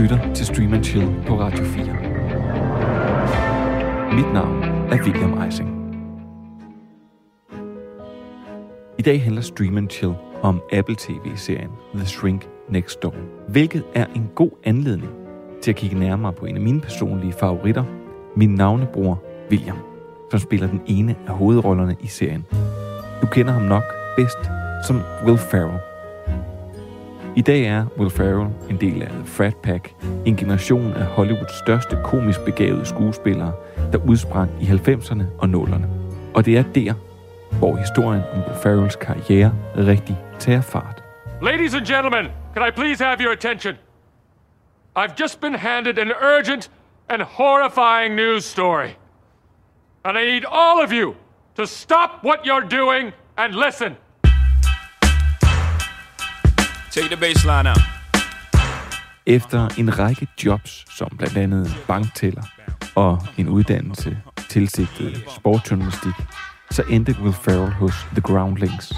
[0.00, 1.84] lytter til Stream and Chill på Radio 4.
[4.14, 5.96] Mit navn er William Eising.
[8.98, 13.14] I dag handler Stream and Chill om Apple TV-serien The Shrink Next Door,
[13.48, 15.12] hvilket er en god anledning
[15.62, 17.84] til at kigge nærmere på en af mine personlige favoritter,
[18.36, 19.78] min navnebror William,
[20.30, 22.46] som spiller den ene af hovedrollerne i serien.
[23.22, 23.84] Du kender ham nok
[24.16, 24.38] bedst
[24.86, 25.89] som Will Ferrell.
[27.40, 29.94] I dag er Will Ferrell en del af The Frat Pack,
[30.26, 33.52] en generation af Hollywoods største komisk begavede skuespillere,
[33.92, 35.86] der udsprang i 90'erne og 0'erne.
[36.34, 36.94] Og det er der,
[37.58, 41.02] hvor historien om Will Ferrells karriere rigtig tager fart.
[41.42, 43.74] Ladies and gentlemen, can I please have your attention?
[44.98, 46.70] I've just been handed an urgent
[47.08, 48.90] and horrifying news story.
[50.04, 51.14] And I need all of you
[51.56, 53.96] to stop what you're doing and listen.
[56.92, 57.82] Take the baseline out.
[59.26, 62.42] Efter en række jobs, som blandt andet banktæller
[62.94, 66.12] og en uddannelse tilsigtet sportsjournalistik,
[66.70, 68.92] så endte Will Ferrell hos The Groundlings,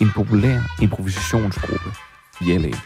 [0.00, 1.90] en populær improvisationsgruppe
[2.40, 2.76] i LA.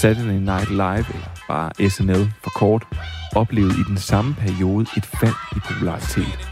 [0.00, 2.86] Saturday Night Live, eller bare SNL for kort,
[3.34, 6.48] oplevede i den samme periode et fald i popularitet.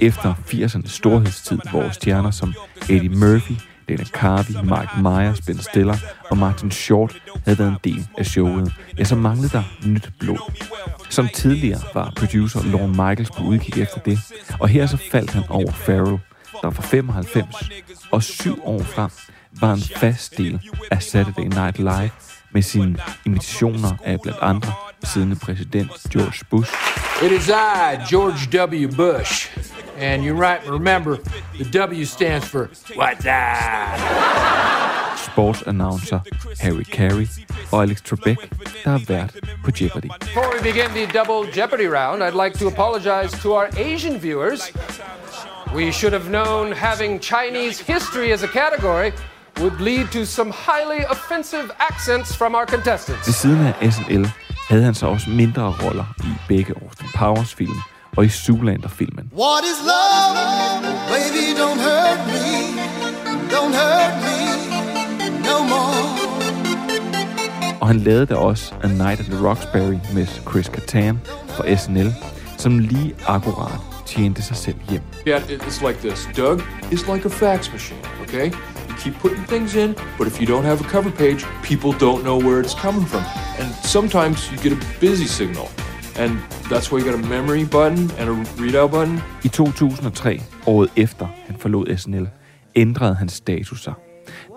[0.00, 2.54] Efter 80'ernes storhedstid, hvor stjerner som
[2.88, 3.54] Eddie Murphy,
[3.88, 5.96] Dana Carvey, Mike Myers, Ben Stiller
[6.30, 10.52] og Martin Short havde været en del af showet, ja, så manglede der nyt blod.
[11.10, 14.18] Som tidligere var producer Lorne Michaels på udkig efter det,
[14.60, 16.18] og her så faldt han over Farrell,
[16.62, 17.70] der fra 95
[18.10, 19.10] og syv år frem
[19.60, 22.10] var en fast del af Saturday Night Live
[22.52, 22.96] med sine
[23.26, 24.72] imitationer af blandt andre
[25.04, 26.72] siddende præsident George Bush,
[27.22, 28.88] It is I, George W.
[28.88, 29.48] Bush.
[29.96, 31.18] And you're right remember,
[31.56, 33.98] the W stands for What's up?
[35.16, 36.20] sportsannouncer
[36.60, 37.26] Harry Carey
[37.72, 38.48] og Alex Trebek,
[38.84, 40.08] der er vært på Jeopardy.
[40.20, 44.72] Before we begin the double Jeopardy round, I'd like to apologize to our Asian viewers.
[45.74, 49.12] We should have known having Chinese history as a category
[49.60, 53.26] would lead to some highly offensive accents from our contestants.
[53.26, 54.26] Ved siden af SNL
[54.68, 57.78] havde han så også mindre roller i begge Austin Powers film
[58.16, 59.30] og i Zoolander-filmen.
[59.38, 60.36] What is love?
[61.08, 62.46] Baby, don't hurt me.
[63.54, 64.38] Don't hurt me
[65.48, 66.04] no more.
[67.80, 72.14] Og han lavede da også A Night at the Roxbury med Chris Kattan for SNL,
[72.58, 75.02] som lige akkurat tjente sig selv hjem.
[75.28, 76.28] Yeah, it- it's like this.
[76.36, 76.60] Doug
[76.92, 78.52] is like a fax machine, okay?
[78.94, 82.22] You keep putting things in, but if you don't have a cover page, people don't
[82.22, 83.22] know where it's coming from.
[83.58, 85.68] And sometimes you get a busy signal.
[86.16, 86.38] And
[86.70, 89.20] that's why you got a memory button and a readout button.
[89.44, 92.28] I 2003, året efter han forlod SNL,
[92.76, 93.94] ændrede hans status sig,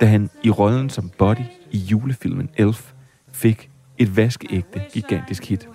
[0.02, 2.92] da han i rollen som Buddy i julefilmen Elf
[3.32, 5.68] fik et vaskeægte gigantisk hit.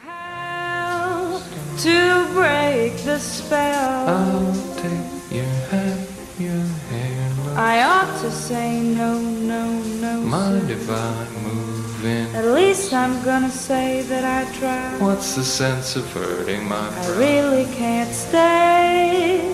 [1.79, 4.07] to break the spell.
[4.77, 6.02] take your hand.
[7.57, 10.21] I ought to say no, no, no.
[10.23, 12.35] Mind if I move in?
[12.35, 15.01] At least I'm gonna say that I tried.
[15.01, 17.05] What's the sense of hurting my pride?
[17.05, 19.53] I really can't stay.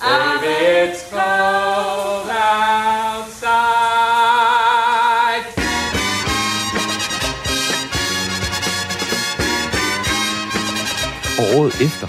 [0.00, 0.54] Baby,
[0.84, 3.62] it's cold outside.
[11.56, 12.08] Året efter,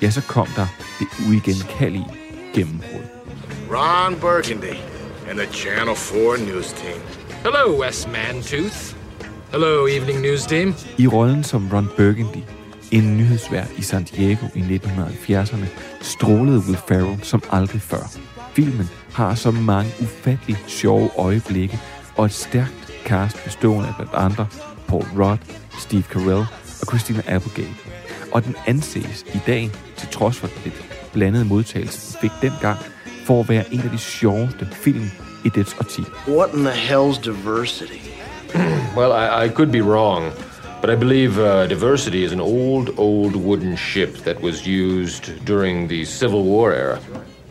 [0.00, 0.66] ja, så kom der
[0.98, 2.14] det uigenkaldelige
[2.54, 3.19] gennembrud.
[3.80, 4.78] Ron Burgundy
[5.28, 7.00] and the Channel 4 news team.
[7.42, 8.94] Hello, Wes Mantooth.
[9.52, 10.74] Hello, Evening News Team.
[10.98, 12.42] I rollen som Ron Burgundy,
[12.90, 15.66] en nyhedsvært i San Diego i 1970'erne,
[16.00, 18.10] strålede Will Ferrell som aldrig før.
[18.52, 21.80] Filmen har så mange ufattelig sjove øjeblikke
[22.16, 24.46] og et stærkt cast bestående af blandt andre
[24.88, 25.38] Paul Rudd,
[25.78, 26.46] Steve Carell
[26.80, 27.74] og Christina Applegate.
[28.32, 32.78] Og den anses i dag, til trods for lidt blandede modtagelse, den fik dengang,
[33.30, 35.10] for at være en af de sjoveste film
[35.44, 36.02] i dets årti.
[36.28, 38.00] What in the hell's diversity?
[38.96, 40.32] Well, I, I could be wrong,
[40.80, 45.88] but I believe uh, diversity is an old, old wooden ship that was used during
[45.88, 46.98] the Civil War era.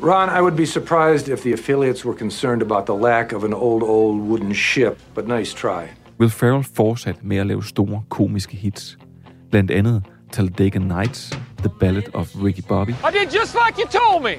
[0.02, 3.54] Ron, I would be surprised if the affiliates were concerned about the lack of an
[3.54, 5.90] old, old wooden ship, but nice try.
[6.18, 8.98] Will Ferrell fortsatte med at lave store komiske hits.
[9.52, 11.30] Blandt andet Talladega Nights,
[11.64, 14.36] The Ballad of Ricky Bobby, I did just like you told me.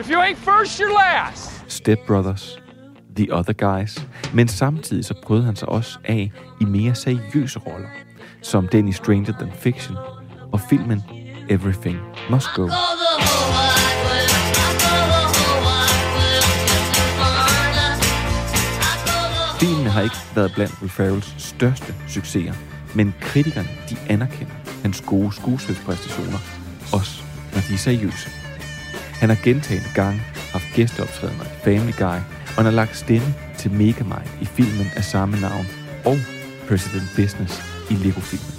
[0.00, 1.64] If you ain't first, you're last.
[1.68, 2.58] Step Brothers,
[3.16, 7.88] The Other Guys, men samtidig så prøvede han sig også af i mere seriøse roller,
[8.42, 9.96] som den i Stranger Than Fiction
[10.52, 11.02] og filmen
[11.48, 11.98] Everything
[12.30, 12.68] Must Go.
[19.60, 22.54] Filmene har ikke været blandt Will Ferrells største succeser,
[22.94, 26.38] Men kritikerne, de anerkender hans gode skuespilspræstationer,
[26.92, 27.22] også
[27.54, 28.39] når de er seriøse.
[29.20, 30.22] Han har gentagende gange
[30.52, 35.04] haft gæsteoptrædener i Family Guy, og han har lagt stemme til Megamind i filmen af
[35.04, 35.66] samme navn,
[36.04, 36.18] og
[36.68, 38.54] President Business i Lego-filmen.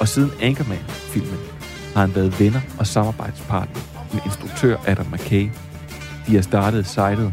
[0.00, 1.38] Og siden Anchorman-filmen
[1.94, 3.80] har han været venner og samarbejdspartner
[4.12, 5.48] med instruktør Adam McKay.
[6.26, 7.32] De har startet sitet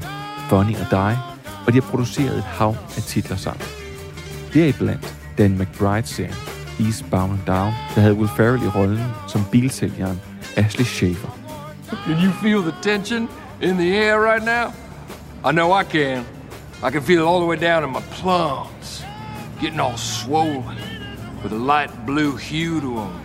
[0.50, 1.18] Funny og Die,
[1.66, 3.66] og de har produceret et hav af titler sammen.
[4.54, 6.36] Deriblandt Dan McBride-serien
[6.80, 10.22] Eastbound and Down, der havde Will Ferrell i rollen som bilsælgeren
[10.58, 11.41] Ashley Schaefer.
[12.04, 13.28] Can you feel the tension
[13.60, 14.74] in the air right now?
[15.44, 16.26] I know I can.
[16.82, 19.04] I can feel it all the way down in my plums,
[19.60, 20.78] getting all swollen,
[21.44, 23.22] with a light blue hue to them,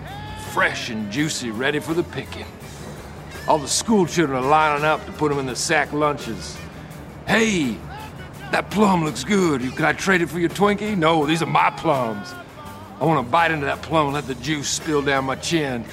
[0.50, 2.44] fresh and juicy, ready for the picking.
[3.46, 6.58] All the school children are lining up to put them in the sack lunches.
[7.26, 7.76] Hey,
[8.50, 9.60] that plum looks good.
[9.60, 10.98] Can I trade it for your Twinkie?
[10.98, 12.34] No, these are my plums.
[13.00, 15.84] I want to bite into that plum and let the juice spill down my chin.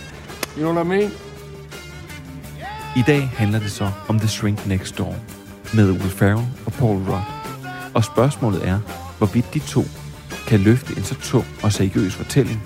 [0.55, 1.11] You know what I mean?
[2.95, 5.15] I dag handler det så om The Shrink Next Door
[5.73, 7.23] med Will Ferrell og Paul Rudd.
[7.93, 8.79] Og spørgsmålet er,
[9.17, 9.83] hvorvidt de to
[10.47, 12.63] kan løfte en så tung og seriøs fortælling,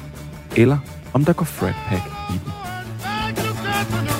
[0.55, 0.77] eller
[1.13, 4.16] om der går Frat Pack i den.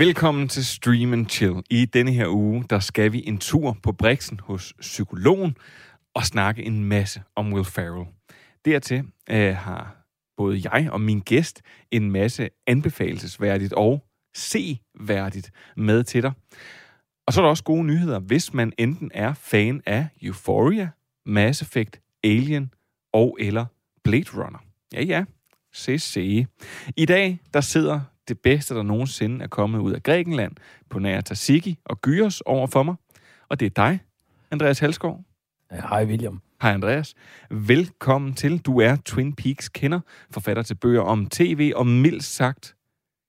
[0.00, 1.62] Velkommen til Stream and Chill.
[1.70, 5.56] I denne her uge, der skal vi en tur på Brixen hos psykologen
[6.14, 8.06] og snakke en masse om Will Ferrell.
[8.64, 10.06] Dertil øh, har
[10.36, 14.04] både jeg og min gæst en masse anbefalesværdigt og
[14.34, 16.32] seværdigt med til dig.
[17.26, 20.88] Og så er der også gode nyheder, hvis man enten er fan af Euphoria,
[21.26, 22.74] Mass Effect, Alien
[23.12, 23.66] og eller
[24.04, 24.58] Blade Runner.
[24.92, 25.24] Ja, ja.
[25.72, 26.46] Se, se.
[26.96, 28.00] I dag, der sidder
[28.30, 30.52] det bedste, der nogensinde er kommet ud af Grækenland,
[30.90, 32.94] på nær Tasiki og Gyros over for mig.
[33.48, 34.00] Og det er dig,
[34.50, 35.24] Andreas Halskov.
[35.70, 36.42] Hej William.
[36.62, 37.14] Hej Andreas.
[37.50, 38.58] Velkommen til.
[38.58, 40.00] Du er Twin Peaks kender,
[40.30, 42.76] forfatter til bøger om tv, og mildt sagt,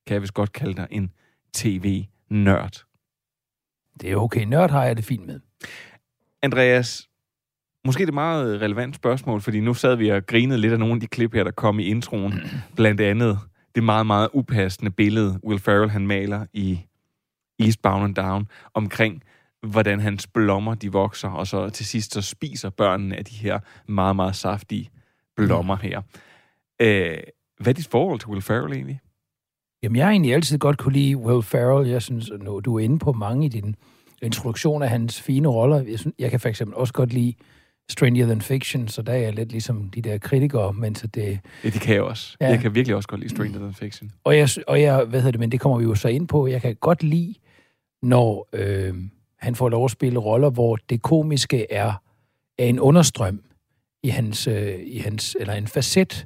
[0.07, 1.11] kan jeg vist godt kalde dig en
[1.53, 2.83] tv-nørd.
[4.01, 4.45] Det er okay.
[4.45, 5.39] Nørd har jeg det fint med.
[6.41, 7.09] Andreas,
[7.85, 10.79] måske det er et meget relevant spørgsmål, fordi nu sad vi og grinede lidt af
[10.79, 12.33] nogle af de klip her, der kom i introen.
[12.75, 13.39] Blandt andet
[13.75, 16.79] det meget, meget upassende billede, Will Ferrell han maler i
[17.59, 19.23] Eastbound and Down, omkring
[19.67, 23.59] hvordan hans blommer de vokser, og så til sidst så spiser børnene af de her
[23.87, 24.89] meget, meget saftige
[25.35, 26.01] blommer her.
[26.81, 27.17] Øh,
[27.57, 28.99] hvad er dit forhold til Will Ferrell egentlig?
[29.83, 31.89] Jamen, jeg har egentlig altid godt kunne lide Will Ferrell.
[31.89, 33.75] Jeg synes, nu du er inde på mange i din
[34.21, 35.83] introduktion af hans fine roller.
[35.83, 37.33] Jeg, synes, jeg kan for eksempel også godt lide
[37.91, 41.39] Stranger Than Fiction, så der er jeg lidt ligesom de der kritikere, men så det...
[41.63, 42.37] Ja, det kan jeg også.
[42.41, 42.47] Ja.
[42.47, 44.11] Jeg kan virkelig også godt lide Stranger Than Fiction.
[44.23, 46.47] Og jeg, og jeg, hvad hedder det, men det kommer vi jo så ind på.
[46.47, 47.33] Jeg kan godt lide,
[48.01, 48.93] når øh,
[49.39, 51.93] han får lov at spille roller, hvor det komiske er,
[52.57, 53.41] er en understrøm
[54.03, 56.25] i hans, øh, i hans eller en facet,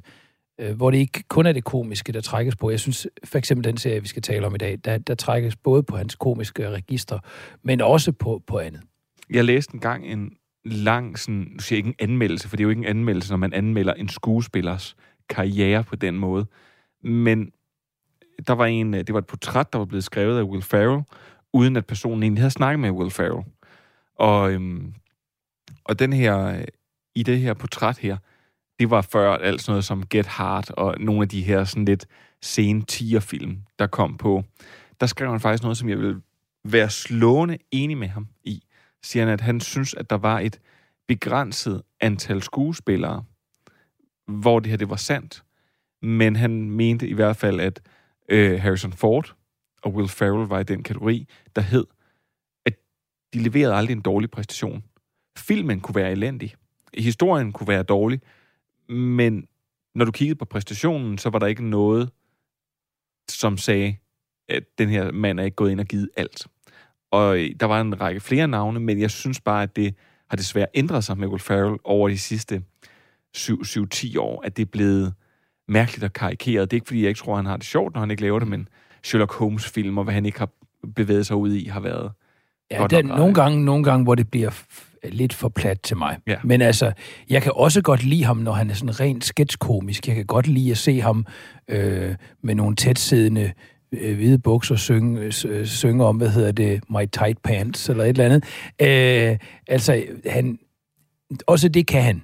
[0.60, 2.70] øh, hvor det ikke kun er det komiske, der trækkes på.
[2.70, 5.56] Jeg synes for eksempel den serie, vi skal tale om i dag, der, der trækkes
[5.56, 7.18] både på hans komiske register,
[7.62, 8.80] men også på, på andet.
[9.30, 10.32] Jeg læste en gang en
[10.68, 13.32] lang, sådan, nu siger jeg ikke en anmeldelse, for det er jo ikke en anmeldelse,
[13.32, 14.96] når man anmelder en skuespillers
[15.28, 16.46] karriere på den måde.
[17.02, 17.50] Men
[18.46, 21.02] der var en, øh, det var et portræt, der var blevet skrevet af Will Ferrell,
[21.52, 23.44] uden at personen egentlig havde snakket med Will Ferrell.
[24.18, 24.94] Og, øhm,
[25.84, 26.64] og den her, øh,
[27.14, 28.16] i det her portræt her,
[28.78, 31.84] det var før alt sådan noget som Get Hard og nogle af de her sådan
[31.84, 32.06] lidt
[32.42, 34.44] sene film der kom på.
[35.00, 36.16] Der skrev han faktisk noget, som jeg vil
[36.64, 38.62] være slående enig med ham i.
[39.06, 40.60] Siger han, at han synes, at der var et
[41.08, 43.24] begrænset antal skuespillere,
[44.26, 45.44] hvor det her det var sandt.
[46.02, 47.80] Men han mente i hvert fald, at
[48.28, 49.36] øh, Harrison Ford
[49.82, 51.86] og Will Ferrell var i den kategori, der hed,
[52.66, 52.74] at
[53.34, 54.84] de leverede aldrig en dårlig præstation.
[55.38, 56.54] Filmen kunne være elendig.
[56.94, 58.20] Historien kunne være dårlig.
[58.88, 59.48] Men
[59.94, 62.10] når du kiggede på præstationen, så var der ikke noget,
[63.28, 63.96] som sagde,
[64.48, 66.46] at den her mand er ikke gået ind og givet alt.
[67.16, 69.94] Og øh, der var en række flere navne, men jeg synes bare, at det
[70.30, 72.62] har desværre ændret sig med Will Ferrell over de sidste
[73.36, 75.14] 7-10 år, at det er blevet
[75.68, 76.70] mærkeligt og karikeret.
[76.70, 78.38] Det er ikke, fordi jeg ikke tror, han har det sjovt, når han ikke laver
[78.38, 78.68] det, men
[79.04, 80.50] Sherlock Holmes-film, og hvad han ikke har
[80.96, 82.12] bevæget sig ud i, har været
[82.70, 84.62] Ja, godt den, nok nogle, gange, nogle gange, hvor det bliver
[85.04, 86.18] lidt for plat til mig.
[86.26, 86.36] Ja.
[86.44, 86.92] Men altså,
[87.30, 90.08] jeg kan også godt lide ham, når han er sådan rent sketchkomisk.
[90.08, 91.26] Jeg kan godt lide at se ham
[91.68, 93.52] øh, med nogle tætsiddende
[93.92, 98.08] øh, hvide bukser synge, øh, synge om, hvad hedder det, My Tight Pants, eller et
[98.08, 98.44] eller andet.
[98.80, 100.58] Øh, altså, han,
[101.46, 102.22] også det kan han.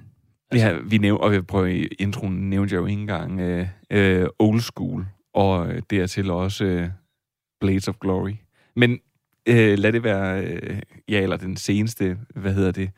[0.53, 4.27] Ja, vi næv- og vi prøver i introen nævnte jeg jo ikke engang øh, øh,
[4.39, 6.89] old school, og øh, dertil også øh,
[7.59, 8.33] Blades of Glory.
[8.75, 8.99] Men
[9.47, 10.79] øh, lad det være, øh,
[11.09, 12.89] ja, eller den seneste, hvad hedder det,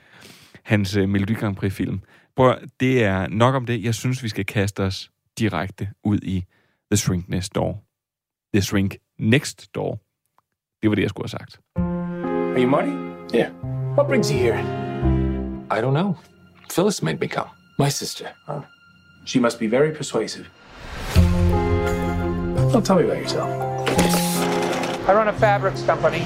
[0.64, 2.00] hans øh, Melodi Grand Prix-film.
[2.36, 3.84] Prøv, det er nok om det.
[3.84, 6.44] Jeg synes, vi skal kaste os direkte ud i
[6.92, 7.85] The Shrink Next Door.
[8.56, 10.00] The Shrink Next Door.
[10.82, 11.60] Det var det, jeg skulle have sagt.
[11.76, 12.92] Are you Marty?
[13.38, 13.50] Yeah.
[13.98, 14.58] What brings you here?
[15.70, 16.16] I don't know.
[16.70, 17.50] Phyllis made me come.
[17.80, 18.26] My sister.
[18.48, 18.62] Huh?
[19.26, 20.46] She must be very persuasive.
[22.72, 23.50] Well, tell me about yourself.
[25.10, 26.24] I run a fabrics company.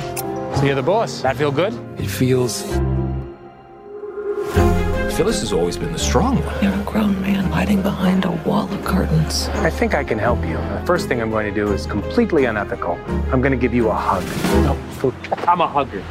[0.55, 1.21] So you're the boss.
[1.23, 1.73] That feel good?
[1.97, 2.63] It feels.
[5.19, 6.63] Phyllis has always been the strong one.
[6.63, 9.49] You're a grown man hiding behind a wall of curtains.
[9.49, 10.53] I think I can help you.
[10.53, 12.97] The first thing I'm going to do is completely unethical.
[13.29, 14.23] I'm going to give you a hug.
[14.63, 14.79] No.
[15.45, 16.01] I'm a hugger.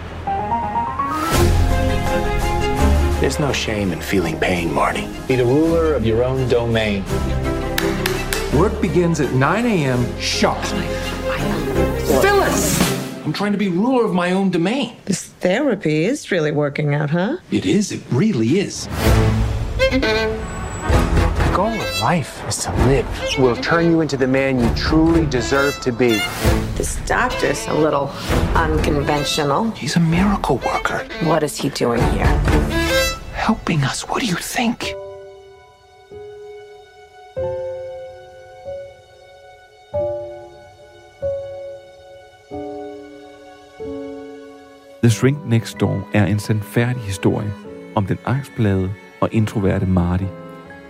[3.19, 5.09] There's no shame in feeling pain, Marty.
[5.27, 7.03] Be the ruler of your own domain.
[8.61, 10.21] Work begins at 9 a.m.
[10.21, 10.63] sharp.
[12.21, 12.78] Phyllis!
[13.29, 14.97] I'm trying to be ruler of my own domain.
[15.05, 17.37] This therapy is really working out, huh?
[17.51, 17.93] It is.
[17.93, 18.87] It really is.
[19.91, 23.07] The goal of life is to live.
[23.39, 26.23] Will turn you into the man you truly deserve to be.
[26.77, 28.09] This doctor's a little
[28.55, 29.73] unconventional.
[29.73, 31.07] He's a miracle worker.
[31.25, 32.25] What is he doing here?
[33.35, 34.09] Helping us.
[34.09, 34.95] What do you think?
[45.03, 47.53] The Shrink Next Door er en sandfærdig historie
[47.95, 48.91] om den angstplade
[49.21, 50.25] og introverte Marty,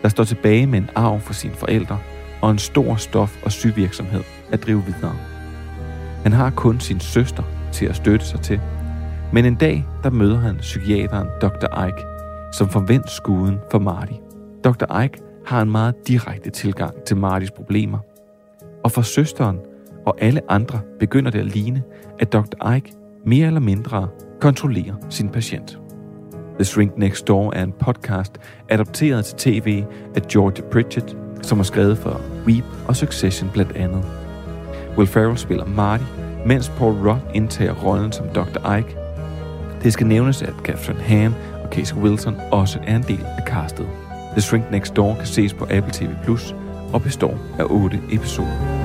[0.02, 1.98] der står tilbage med en arv for sine forældre
[2.42, 4.22] og en stor stof- og syvirksomhed
[4.52, 5.16] at drive videre.
[6.22, 8.60] Han har kun sin søster til at støtte sig til,
[9.32, 11.86] men en dag der møder han psykiateren Dr.
[11.86, 12.04] Ike,
[12.52, 14.12] som forventer skuden for Marty.
[14.64, 15.00] Dr.
[15.00, 17.98] Ike har en meget direkte tilgang til Martys problemer,
[18.84, 19.58] og for søsteren
[20.06, 21.82] og alle andre begynder det at ligne,
[22.18, 22.72] at Dr.
[22.74, 22.92] Ike
[23.28, 24.08] mere eller mindre
[24.40, 25.78] kontrollerer sin patient.
[26.54, 28.32] The Shrink Next Door er en podcast
[28.68, 29.84] adopteret til tv
[30.16, 34.04] af George Pritchett, som har skrevet for Weep og Succession blandt andet.
[34.96, 36.04] Will Ferrell spiller Marty,
[36.46, 38.76] mens Paul Rudd indtager rollen som Dr.
[38.76, 38.96] Ike.
[39.82, 43.86] Det skal nævnes, at Catherine Hahn og Casey Wilson også er en del af castet.
[44.32, 46.54] The Shrink Next Door kan ses på Apple TV Plus
[46.92, 48.77] og består af otte episoder.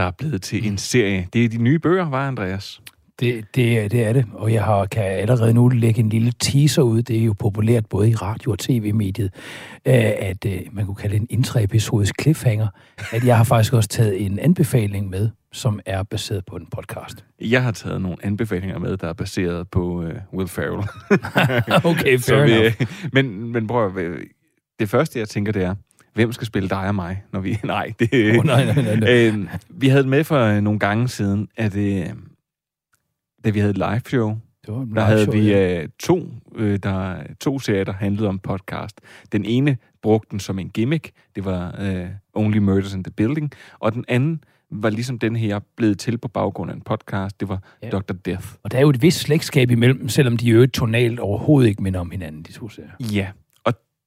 [0.00, 1.28] Der er blevet til en serie.
[1.32, 2.80] Det er de nye bøger, var Andreas?
[3.20, 6.82] Det, det, det er det, og jeg har, kan allerede nu lægge en lille teaser
[6.82, 7.02] ud.
[7.02, 9.30] Det er jo populært både i radio- og tv-mediet,
[9.86, 12.68] øh, at øh, man kunne kalde det en intra-episodisk cliffhanger,
[13.12, 17.24] at jeg har faktisk også taget en anbefaling med, som er baseret på en podcast.
[17.40, 20.88] Jeg har taget nogle anbefalinger med, der er baseret på uh, Will Ferrell.
[21.90, 22.72] okay, fair Så enough.
[23.14, 24.10] men, men prøv at,
[24.78, 25.74] det første, jeg tænker, det er,
[26.14, 27.58] hvem skal spille dig og mig, når vi...
[27.64, 28.38] Nej, det...
[28.38, 29.26] Oh, nej, nej, nej, nej.
[29.26, 32.06] Øh, vi havde det med for øh, nogle gange siden, at øh,
[33.44, 35.82] da vi havde et live show, Det var en der havde show, vi ja.
[35.82, 39.00] øh, to, øh, der, to serier, der handlede om podcast.
[39.32, 43.52] Den ene brugte den som en gimmick, det var øh, Only Murders in the Building,
[43.78, 47.48] og den anden var ligesom den her blevet til på baggrund af en podcast, det
[47.48, 47.90] var Ja.
[47.90, 48.12] Dr.
[48.12, 48.46] Death.
[48.62, 52.00] Og der er jo et vist slægtskab imellem, selvom de jo tonalt overhovedet ikke minder
[52.00, 52.90] om hinanden, de to serier.
[53.00, 53.26] Ja,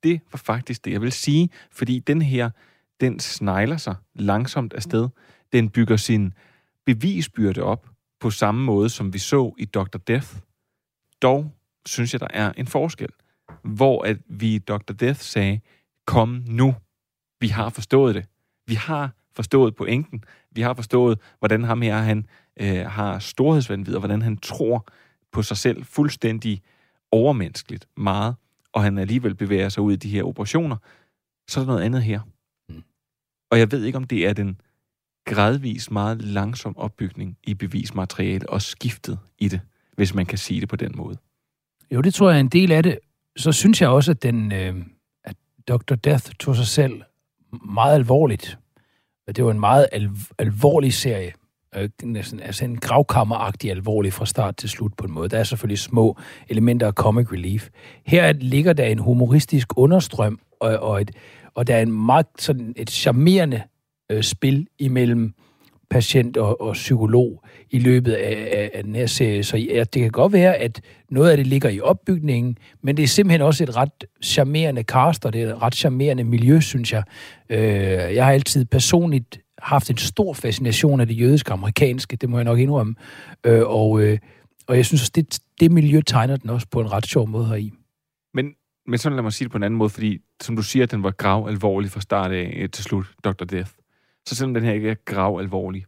[0.03, 2.49] det var faktisk det, jeg vil sige, fordi den her,
[3.01, 5.09] den snegler sig langsomt afsted.
[5.53, 6.33] Den bygger sin
[6.85, 9.97] bevisbyrde op på samme måde, som vi så i Dr.
[9.97, 10.27] Death.
[11.21, 11.51] Dog
[11.85, 13.09] synes jeg, der er en forskel,
[13.63, 14.93] hvor at vi i Dr.
[14.93, 15.59] Death sagde,
[16.05, 16.75] kom nu,
[17.39, 18.25] vi har forstået det.
[18.67, 20.23] Vi har forstået pointen.
[20.51, 22.25] Vi har forstået, hvordan ham her han,
[22.59, 24.85] øh, har storhedsvandvid, og hvordan han tror
[25.31, 26.61] på sig selv fuldstændig
[27.11, 28.35] overmenneskeligt meget,
[28.73, 30.77] og han alligevel bevæger sig ud i de her operationer,
[31.49, 32.19] så er der noget andet her.
[32.69, 32.83] Mm.
[33.51, 34.61] Og jeg ved ikke, om det er den
[35.25, 39.61] gradvis meget langsom opbygning i bevismateriale og skiftet i det,
[39.95, 41.17] hvis man kan sige det på den måde.
[41.91, 42.99] Jo, det tror jeg er en del af det.
[43.35, 44.75] Så synes jeg også, at, den, øh,
[45.23, 45.35] at
[45.67, 45.95] Dr.
[45.95, 47.01] Death tog sig selv
[47.73, 48.57] meget alvorligt.
[49.27, 51.33] Og Det var en meget al- alvorlig serie.
[51.75, 55.29] Øh, næsten, altså en gravkammeragtig alvorlig fra start til slut på en måde.
[55.29, 56.17] Der er selvfølgelig små
[56.49, 57.69] elementer af comic relief.
[58.05, 61.11] Her ligger der en humoristisk understrøm, og, og, et,
[61.55, 63.61] og der er en meget sådan et charmerende
[64.11, 65.33] øh, spil imellem
[65.89, 69.43] patient og, og psykolog i løbet af, af, af den her serie.
[69.43, 73.03] Så ja, det kan godt være, at noget af det ligger i opbygningen, men det
[73.03, 76.93] er simpelthen også et ret charmerende cast, og det er et ret charmerende miljø, synes
[76.93, 77.03] jeg.
[77.49, 82.37] Øh, jeg har altid personligt haft en stor fascination af det jødiske amerikanske, det må
[82.37, 82.95] jeg nok indrømme.
[83.43, 84.19] Øh, og, øh,
[84.67, 87.45] og jeg synes også, det, det miljø tegner den også på en ret sjov måde
[87.45, 87.71] heri.
[88.33, 88.53] Men,
[88.87, 91.03] men så lad mig sige det på en anden måde, fordi som du siger, den
[91.03, 93.45] var grav alvorlig fra start af øh, til slut, Dr.
[93.45, 93.71] Death.
[94.25, 95.85] Så selvom den her ikke er grav alvorlig,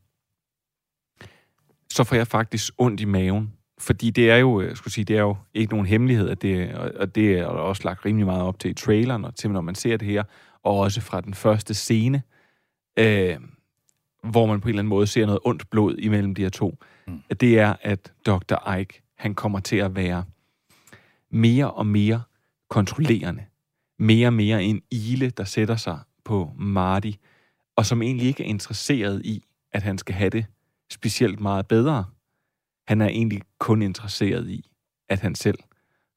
[1.93, 3.53] så får jeg faktisk ondt i maven.
[3.79, 6.73] Fordi det er jo, jeg skulle sige, det er jo ikke nogen hemmelighed, at det,
[6.75, 9.75] og det er også lagt rimelig meget op til i traileren, og til når man
[9.75, 10.23] ser det her,
[10.63, 12.23] og også fra den første scene,
[12.99, 13.37] øh,
[14.31, 16.77] hvor man på en eller anden måde ser noget ondt blod imellem de her to,
[17.07, 17.21] mm.
[17.39, 18.73] det er, at Dr.
[18.73, 20.23] Ike, han kommer til at være
[21.31, 22.21] mere og mere
[22.69, 23.45] kontrollerende.
[23.99, 27.11] Mere og mere en ile, der sætter sig på Marty,
[27.75, 30.45] og som egentlig ikke er interesseret i, at han skal have det
[30.91, 32.05] specielt meget bedre.
[32.87, 34.69] Han er egentlig kun interesseret i,
[35.09, 35.57] at han selv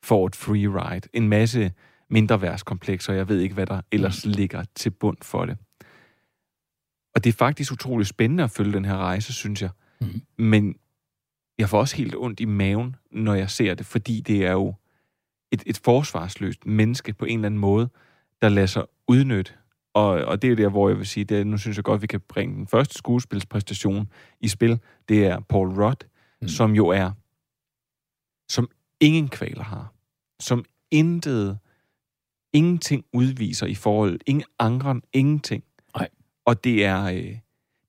[0.02, 1.08] får et free ride.
[1.12, 1.72] En masse
[2.10, 4.32] mindre værtskomplekser, jeg ved ikke, hvad der ellers mm.
[4.32, 5.56] ligger til bund for det.
[7.18, 9.70] Og det er faktisk utroligt spændende at følge den her rejse, synes jeg.
[10.00, 10.22] Mm.
[10.36, 10.76] Men
[11.58, 14.74] jeg får også helt ondt i maven, når jeg ser det, fordi det er jo
[15.52, 17.88] et, et forsvarsløst menneske på en eller anden måde,
[18.42, 19.52] der lader sig udnytte.
[19.94, 22.02] Og, og det er der, hvor jeg vil sige, det er, nu synes jeg godt,
[22.02, 24.80] vi kan bringe den første skuespilspræstation i spil.
[25.08, 26.04] Det er Paul Rudd,
[26.42, 26.48] mm.
[26.48, 27.10] som jo er,
[28.48, 28.70] som
[29.00, 29.94] ingen kvaler har.
[30.40, 31.58] Som intet,
[32.52, 35.64] ingenting udviser i forhold, ingen angren, ingenting.
[36.48, 37.36] Og det er, øh,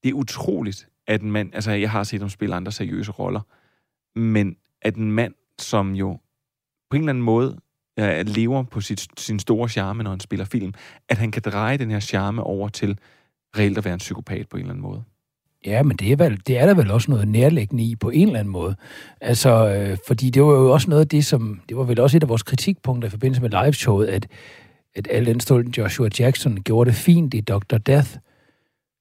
[0.03, 3.41] det er utroligt, at en mand, altså jeg har set ham spille andre seriøse roller,
[4.19, 6.19] men at en mand, som jo
[6.89, 7.59] på en eller anden måde
[7.99, 10.73] øh, lever på sit, sin store charme, når han spiller film,
[11.09, 12.99] at han kan dreje den her charme over til
[13.57, 15.03] reelt at være en psykopat på en eller anden måde.
[15.65, 18.27] Ja, men det er, vel, det er der vel også noget nærlæggende i på en
[18.27, 18.75] eller anden måde.
[19.21, 21.61] Altså, øh, fordi det var jo også noget af det, som...
[21.69, 24.27] Det var vel også et af vores kritikpunkter i forbindelse med liveshowet, at,
[24.95, 27.77] at al den Joshua Jackson gjorde det fint i Dr.
[27.77, 28.17] Death,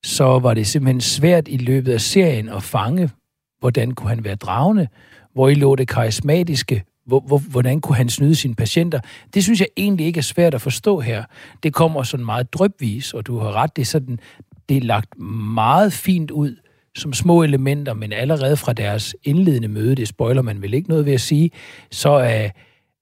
[0.05, 3.11] så var det simpelthen svært i løbet af serien at fange,
[3.61, 4.89] hvordan kunne han være dragende,
[5.33, 9.01] hvor I lå det karismatiske, hvor, hvor, hvordan kunne han snyde sine patienter?
[9.35, 11.25] Det synes jeg egentlig ikke er svært at forstå her.
[11.63, 14.19] Det kommer sådan meget drøbvis, og du har ret, det er, sådan,
[14.69, 16.57] det er lagt meget fint ud
[16.97, 21.07] som små elementer, men allerede fra deres indledende møde, det spoiler man vel ikke noget
[21.07, 21.51] ved at sige,
[21.91, 22.49] så er,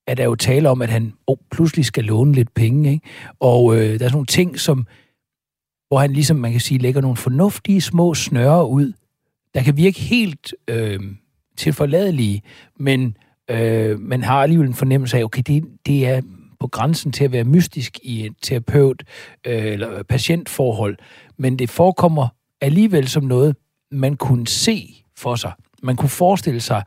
[0.07, 2.91] er der jo tale om, at han oh, pludselig skal låne lidt penge.
[2.93, 3.07] Ikke?
[3.41, 4.87] Og øh, der er sådan nogle ting, som,
[5.89, 8.93] hvor han ligesom, man kan sige, lægger nogle fornuftige små snøre ud,
[9.55, 11.01] der kan virke helt øh,
[11.57, 12.43] tilforladelige,
[12.79, 13.17] men
[13.51, 16.21] øh, man har alligevel en fornemmelse af, okay, det, det er
[16.61, 19.03] på grænsen til at være mystisk i et terapeut-
[19.47, 20.97] øh, eller patientforhold,
[21.37, 22.29] men det forekommer
[22.61, 23.57] alligevel som noget,
[23.91, 25.53] man kunne se for sig.
[25.83, 26.83] Man kunne forestille sig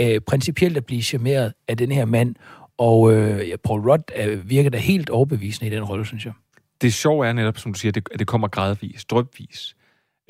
[0.00, 2.34] øh, principielt at blive charmeret af den her mand,
[2.78, 6.32] og øh, ja, Paul Rudd øh, virker da helt overbevisende i den rolle, synes jeg.
[6.80, 9.76] Det sjove er netop, som du siger, at det kommer gradvis, drøbvis.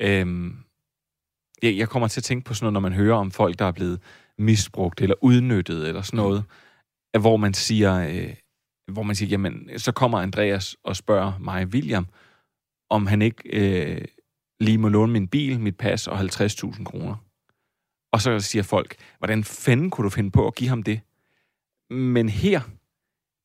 [0.01, 0.57] Øhm,
[1.61, 3.65] jeg, jeg kommer til at tænke på sådan noget, når man hører om folk, der
[3.65, 3.99] er blevet
[4.37, 6.43] misbrugt eller udnyttet eller sådan noget,
[7.13, 7.21] mm.
[7.21, 8.33] hvor man siger, øh,
[8.91, 12.07] hvor man siger, jamen, så kommer Andreas og spørger mig, William,
[12.89, 14.05] om han ikke øh,
[14.59, 17.15] lige må låne min bil, mit pas og 50.000 kroner.
[18.11, 21.01] Og så siger folk, hvordan fanden kunne du finde på at give ham det?
[21.89, 22.61] Men her,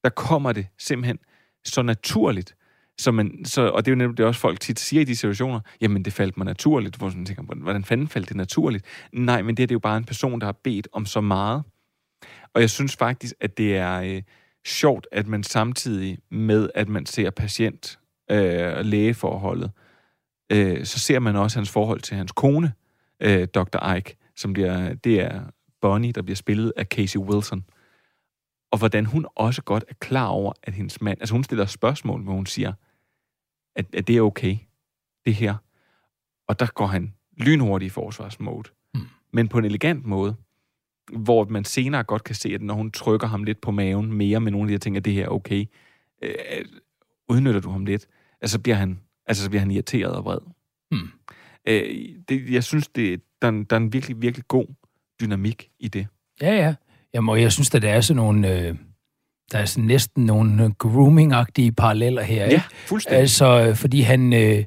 [0.05, 1.19] der kommer det simpelthen
[1.65, 2.57] så naturligt,
[2.99, 5.17] så man, så, og det er jo nemlig det også folk tit siger i de
[5.17, 8.85] situationer, jamen det faldt mig naturligt, hvor man tænker, hvordan fanden faldt det naturligt?
[9.13, 11.21] Nej, men det, er, det er jo bare en person, der har bedt om så
[11.21, 11.63] meget.
[12.55, 14.23] Og jeg synes faktisk, at det er øh,
[14.67, 17.99] sjovt, at man samtidig med, at man ser patient
[18.31, 19.71] øh, og lægeforholdet,
[20.53, 22.73] øh, så ser man også hans forhold til hans kone,
[23.23, 23.95] øh, Dr.
[23.95, 25.41] Ike, som bliver, det er
[25.81, 27.65] Bonnie, der bliver spillet af Casey Wilson.
[28.73, 32.23] Og hvordan hun også godt er klar over, at hendes mand, altså hun stiller spørgsmål,
[32.23, 32.73] hvor hun siger,
[33.77, 34.57] at, at det er okay,
[35.25, 35.57] det her.
[36.49, 38.69] Og der går han lynhurtigt i forsvarsmode.
[38.95, 39.01] Mm.
[39.33, 40.37] Men på en elegant måde,
[41.13, 44.41] hvor man senere godt kan se, at når hun trykker ham lidt på maven mere
[44.41, 45.65] med nogle af de her ting, at det her er okay,
[46.23, 46.65] øh,
[47.29, 48.07] udnytter du ham lidt,
[48.41, 50.39] altså bliver han, altså så bliver han irriteret og vred.
[50.91, 51.09] Mm.
[51.69, 54.67] Øh, det, jeg synes, det, der, der er en virkelig, virkelig god
[55.21, 56.07] dynamik i det.
[56.41, 56.75] Ja, ja.
[57.15, 58.59] Jamen, og jeg synes, at der er sådan nogle...
[58.59, 58.75] Øh
[59.53, 62.45] der er sådan næsten nogle grooming-agtige paralleller her.
[62.45, 62.55] Ikke?
[62.55, 63.21] Ja, fuldstændig.
[63.21, 64.65] Altså, fordi han, øh,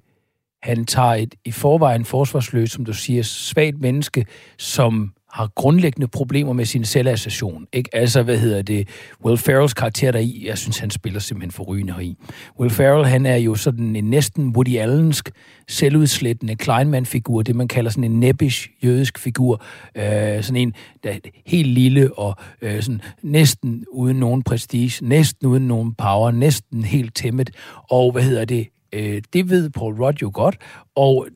[0.63, 4.25] han tager et i forvejen forsvarsløst, som du siger, svagt menneske,
[4.57, 7.67] som har grundlæggende problemer med sin selvassertion.
[7.73, 7.95] Ikke?
[7.95, 8.87] Altså, hvad hedder det?
[9.25, 12.15] Will Ferrells karakter der i, jeg synes, han spiller simpelthen for rygende i.
[12.59, 15.31] Will Ferrell, han er jo sådan en næsten Woody Allensk,
[15.67, 19.63] selvudslættende Kleinman-figur, det man kalder sådan en nebbish jødisk figur.
[19.95, 25.47] Øh, sådan en, der er helt lille og øh, sådan næsten uden nogen prestige, næsten
[25.47, 27.49] uden nogen power, næsten helt tæmmet.
[27.89, 28.67] Og hvad hedder det?
[28.93, 30.57] Øh, det ved Paul Rudd jo godt,
[30.95, 31.27] og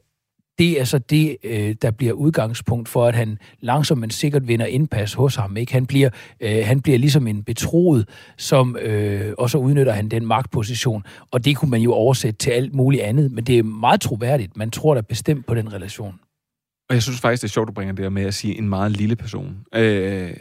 [0.60, 4.66] det er så det, øh, der bliver udgangspunkt for, at han langsomt men sikkert vinder
[4.66, 5.58] indpas hos ham.
[5.58, 5.74] Ikke?
[5.74, 10.26] Han, bliver, øh, han bliver ligesom en betroet, som, øh, og så udnytter han den
[10.26, 11.04] magtposition.
[11.32, 14.58] Og det kunne man jo oversætte til alt muligt andet, men det er meget troværdigt.
[14.58, 16.20] Man tror da bestemt på den relation.
[16.90, 18.92] Og jeg synes faktisk, det er sjovt, du bringer det med at sige en meget
[18.92, 19.58] lille person.
[19.76, 20.34] Øh,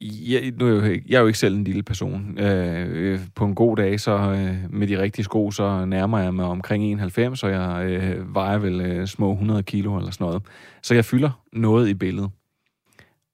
[0.00, 2.38] jeg, nu er jeg, jo, jeg er jo ikke selv en lille person.
[2.38, 6.34] Øh, øh, på en god dag, så øh, med de rigtige sko, så nærmer jeg
[6.34, 10.42] mig omkring 91, og jeg øh, vejer vel øh, små 100 kilo eller sådan noget.
[10.82, 12.30] Så jeg fylder noget i billedet.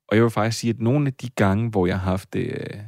[0.09, 2.47] Og jeg vil faktisk sige, at nogle af de gange, hvor jeg har haft det,
[2.47, 2.81] øh,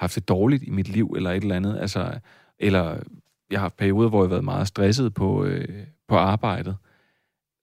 [0.00, 2.18] haft det dårligt i mit liv, eller et eller andet, altså,
[2.58, 2.96] eller
[3.50, 6.76] jeg har haft perioder, hvor jeg har været meget stresset på, øh, på arbejdet,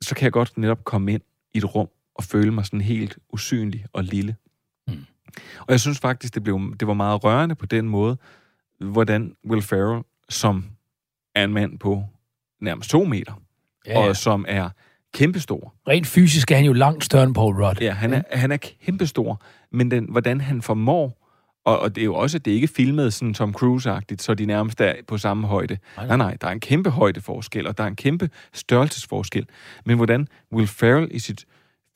[0.01, 1.21] så kan jeg godt netop komme ind
[1.53, 4.35] i et rum og føle mig sådan helt usynlig og lille.
[4.87, 5.05] Mm.
[5.59, 8.17] Og jeg synes faktisk, det, blev, det var meget rørende på den måde,
[8.79, 10.65] hvordan Will Ferrell, som
[11.35, 12.03] er en mand på
[12.61, 13.33] nærmest to meter,
[13.87, 14.07] ja, ja.
[14.07, 14.69] og som er
[15.13, 15.73] kæmpestor.
[15.87, 17.81] Rent fysisk er han jo langt større end Paul Rudd.
[17.81, 19.41] Ja, han er, han er kæmpestor,
[19.71, 21.19] men den, hvordan han formår,
[21.65, 24.45] og, og det er jo også, det er ikke filmet sådan Tom Cruise-agtigt, så de
[24.45, 25.77] nærmest er på samme højde.
[25.97, 29.47] Nej, nej, nej, der er en kæmpe højdeforskel, og der er en kæmpe størrelsesforskel.
[29.85, 31.45] Men hvordan Will Ferrell i sit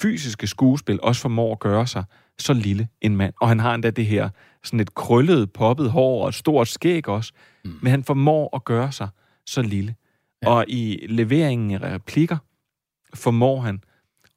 [0.02, 2.04] fysiske skuespil også formår at gøre sig
[2.40, 3.34] så lille en mand.
[3.42, 4.30] Og han har endda det her
[4.64, 7.34] sådan et krøllet, poppet hår og et stort skæg også.
[7.66, 7.74] Mm.
[7.82, 9.08] Men han formår at gøre sig
[9.46, 9.96] så lille.
[10.44, 10.50] Ja.
[10.50, 12.38] Og i leveringen af replikker
[13.14, 13.84] formår han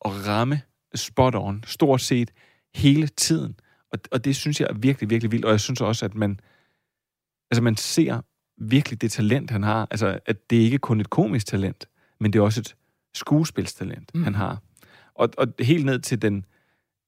[0.05, 0.61] at ramme
[0.95, 2.31] spot on stort set
[2.75, 3.55] hele tiden.
[3.93, 5.45] Og, og det synes jeg er virkelig, virkelig vildt.
[5.45, 6.41] Og jeg synes også, at man,
[7.51, 8.21] altså man ser
[8.61, 9.89] virkelig det talent, han har.
[9.91, 11.89] Altså, at det ikke kun et komisk talent,
[12.21, 12.77] men det er også et
[13.15, 14.25] skuespilstalent, mm.
[14.25, 14.63] han har.
[15.21, 16.45] Og, og helt ned til den,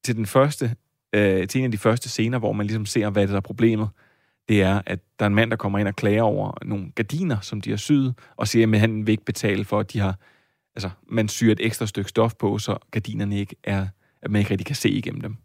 [0.03, 0.75] til den første
[1.13, 3.41] øh, til en af de første scener, hvor man ligesom ser, hvad det der er
[3.41, 3.89] problemet.
[4.49, 7.39] Det er, at der er en mand, der kommer ind og klager over nogle gardiner,
[7.39, 10.19] som de har syet, og siger, at han vil ikke betale for, at de har...
[10.75, 13.87] Altså, man syr et ekstra stykke stof på, så gardinerne ikke er...
[14.21, 15.37] At man ikke rigtig kan se igennem dem.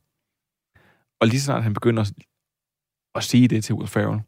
[1.20, 2.12] Og lige så snart han begynder at,
[3.14, 4.20] at sige det til Will Ferrell,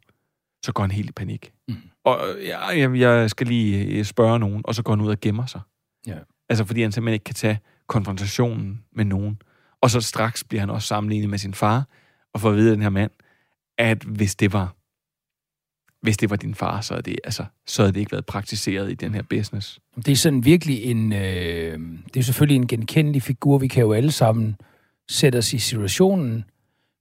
[0.65, 1.53] så går han helt i panik.
[1.67, 1.75] Mm.
[2.03, 5.61] Og jeg, jeg skal lige spørge nogen, og så går han ud og gemmer sig.
[6.07, 6.17] Ja.
[6.49, 7.59] Altså, fordi han simpelthen ikke kan tage
[7.91, 9.41] konfrontationen med nogen.
[9.81, 11.87] Og så straks bliver han også sammenlignet med sin far,
[12.33, 13.11] og får at vide af den her mand,
[13.77, 14.75] at hvis det var
[16.01, 18.91] hvis det var din far, så havde det, altså, så havde det ikke været praktiseret
[18.91, 19.79] i den her business.
[19.95, 21.79] Det er sådan virkelig en, øh,
[22.13, 23.57] det er selvfølgelig en genkendelig figur.
[23.57, 24.55] Vi kan jo alle sammen
[25.09, 26.43] sætte os i situationen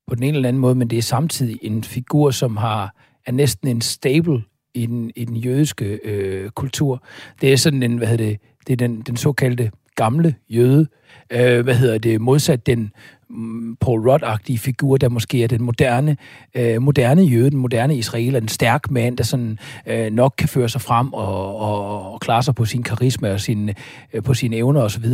[0.07, 2.95] på den ene eller anden måde, men det er samtidig en figur, som har
[3.27, 4.43] er næsten en stable
[4.75, 7.05] i den, i den jødiske øh, kultur.
[7.41, 10.87] Det er sådan en, hvad hedder det, det er den, den såkaldte gamle jøde,
[11.31, 12.93] øh, hvad hedder det, modsat den
[13.31, 16.17] mm, Paul Rudd-agtige figur, der måske er den moderne,
[16.55, 20.69] øh, moderne jøde, den moderne israeler, en stærk mand, der sådan øh, nok kan føre
[20.69, 23.71] sig frem og, og, og klare sig på sin karisma og sin,
[24.13, 25.07] øh, på sine evner osv.,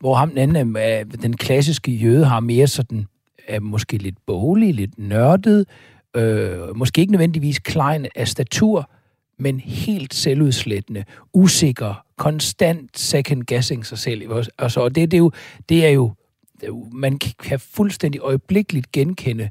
[0.00, 3.06] hvor ham den anden, øh, den klassiske jøde, har mere sådan,
[3.48, 5.66] er måske lidt bolig, lidt nørdet,
[6.16, 8.90] øh, måske ikke nødvendigvis klein af statur,
[9.38, 11.04] men helt selvudslættende,
[11.34, 14.44] usikker, konstant second-guessing sig selv.
[14.44, 15.32] så altså, og det, det, er jo,
[15.68, 16.14] det er jo,
[16.92, 19.50] man kan fuldstændig øjeblikkeligt genkende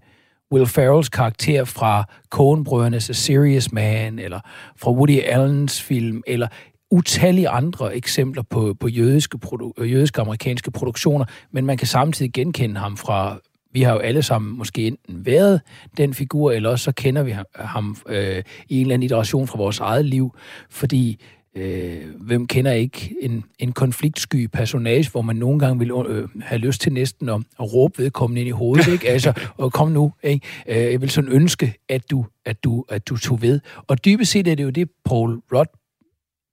[0.51, 4.39] Will Ferrells karakter fra Coen-brødrenes A Serious Man, eller
[4.77, 6.47] fra Woody Allens film, eller
[6.91, 12.79] utallige andre eksempler på, på jødiske, produ- jødiske amerikanske produktioner, men man kan samtidig genkende
[12.79, 13.39] ham fra
[13.73, 15.61] vi har jo alle sammen måske enten været
[15.97, 19.57] den figur, eller også så kender vi ham øh, i en eller anden iteration fra
[19.57, 20.35] vores eget liv,
[20.69, 21.19] fordi
[21.55, 26.59] øh, hvem kender ikke en, en konfliktsky personage, hvor man nogle gange vil øh, have
[26.59, 29.09] lyst til næsten at, at råbe vedkommende ind i hovedet, ikke?
[29.09, 30.47] Altså, og kom nu, ikke?
[30.67, 33.59] Øh, jeg vil sådan ønske, at du, at, du, at du tog ved.
[33.87, 35.79] Og dybest set er det jo det, Paul Rudd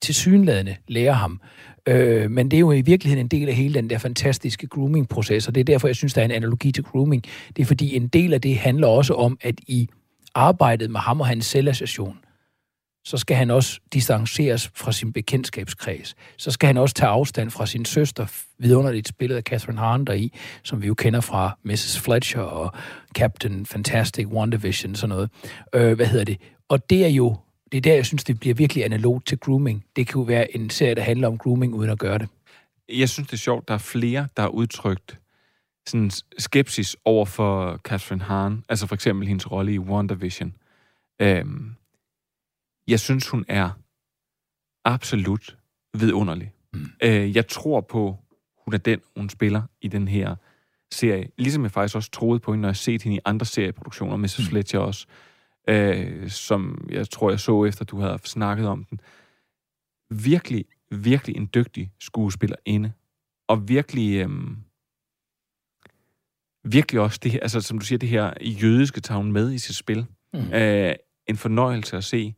[0.02, 1.40] til synlædende lærer ham.
[1.88, 5.48] Øh, men det er jo i virkeligheden en del af hele den der fantastiske grooming-proces,
[5.48, 7.24] og det er derfor, jeg synes, der er en analogi til grooming.
[7.56, 9.88] Det er fordi, en del af det handler også om, at i
[10.34, 12.18] arbejdet med ham og hans selvassociation,
[13.04, 16.14] så skal han også distanceres fra sin bekendtskabskreds.
[16.36, 18.26] Så skal han også tage afstand fra sin søster,
[18.58, 20.32] vidunderligt spillet af Catherine Hahn i,
[20.62, 22.00] som vi jo kender fra Mrs.
[22.00, 22.72] Fletcher og
[23.14, 25.30] Captain Fantastic, WandaVision, sådan noget.
[25.74, 26.40] Øh, hvad hedder det?
[26.68, 27.36] Og det er jo
[27.72, 29.84] det er der, jeg synes, det bliver virkelig analogt til grooming.
[29.96, 32.28] Det kan jo være en serie, der handler om grooming, uden at gøre det.
[32.88, 35.18] Jeg synes, det er sjovt, der er flere, der har udtrykt
[35.86, 40.54] sådan skepsis over for Catherine Hahn, altså for eksempel hendes rolle i WandaVision.
[41.22, 41.74] Øhm,
[42.90, 43.70] jeg synes, hun er
[44.85, 45.59] absolut
[45.94, 46.53] vidunderlig.
[46.72, 46.87] Mm.
[47.03, 48.18] Øh, jeg tror på,
[48.64, 50.37] hun er den, hun spiller i den her
[50.92, 51.31] serie.
[51.38, 54.38] Ligesom jeg faktisk også troede på hende, når jeg set hende i andre serieproduktioner, Mrs.
[54.38, 54.44] Mm.
[54.44, 55.07] Fletcher også,
[55.68, 59.00] øh, som jeg tror, jeg så efter, du havde snakket om den.
[60.11, 62.92] Virkelig, virkelig en dygtig skuespillerinde.
[63.48, 64.16] Og virkelig...
[64.16, 64.31] Øh,
[66.64, 69.59] virkelig også det her, altså som du siger, det her jødiske tager hun med i
[69.59, 70.07] sit spil.
[70.35, 70.53] Mm.
[70.53, 70.94] Øh,
[71.26, 72.35] en fornøjelse at se.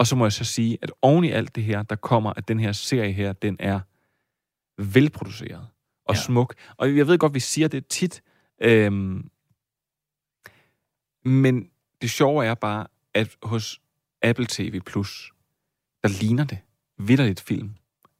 [0.00, 2.48] Og så må jeg så sige, at oven i alt det her, der kommer, at
[2.48, 3.80] den her serie her, den er
[4.82, 5.66] velproduceret
[6.04, 6.20] og ja.
[6.20, 6.54] smuk.
[6.76, 8.22] Og jeg ved godt, vi siger det tit,
[8.62, 9.30] øhm,
[11.24, 11.70] men
[12.02, 13.80] det sjove er bare, at hos
[14.22, 15.32] Apple TV+, Plus,
[16.02, 16.58] der ligner det
[16.98, 17.74] vidderligt film.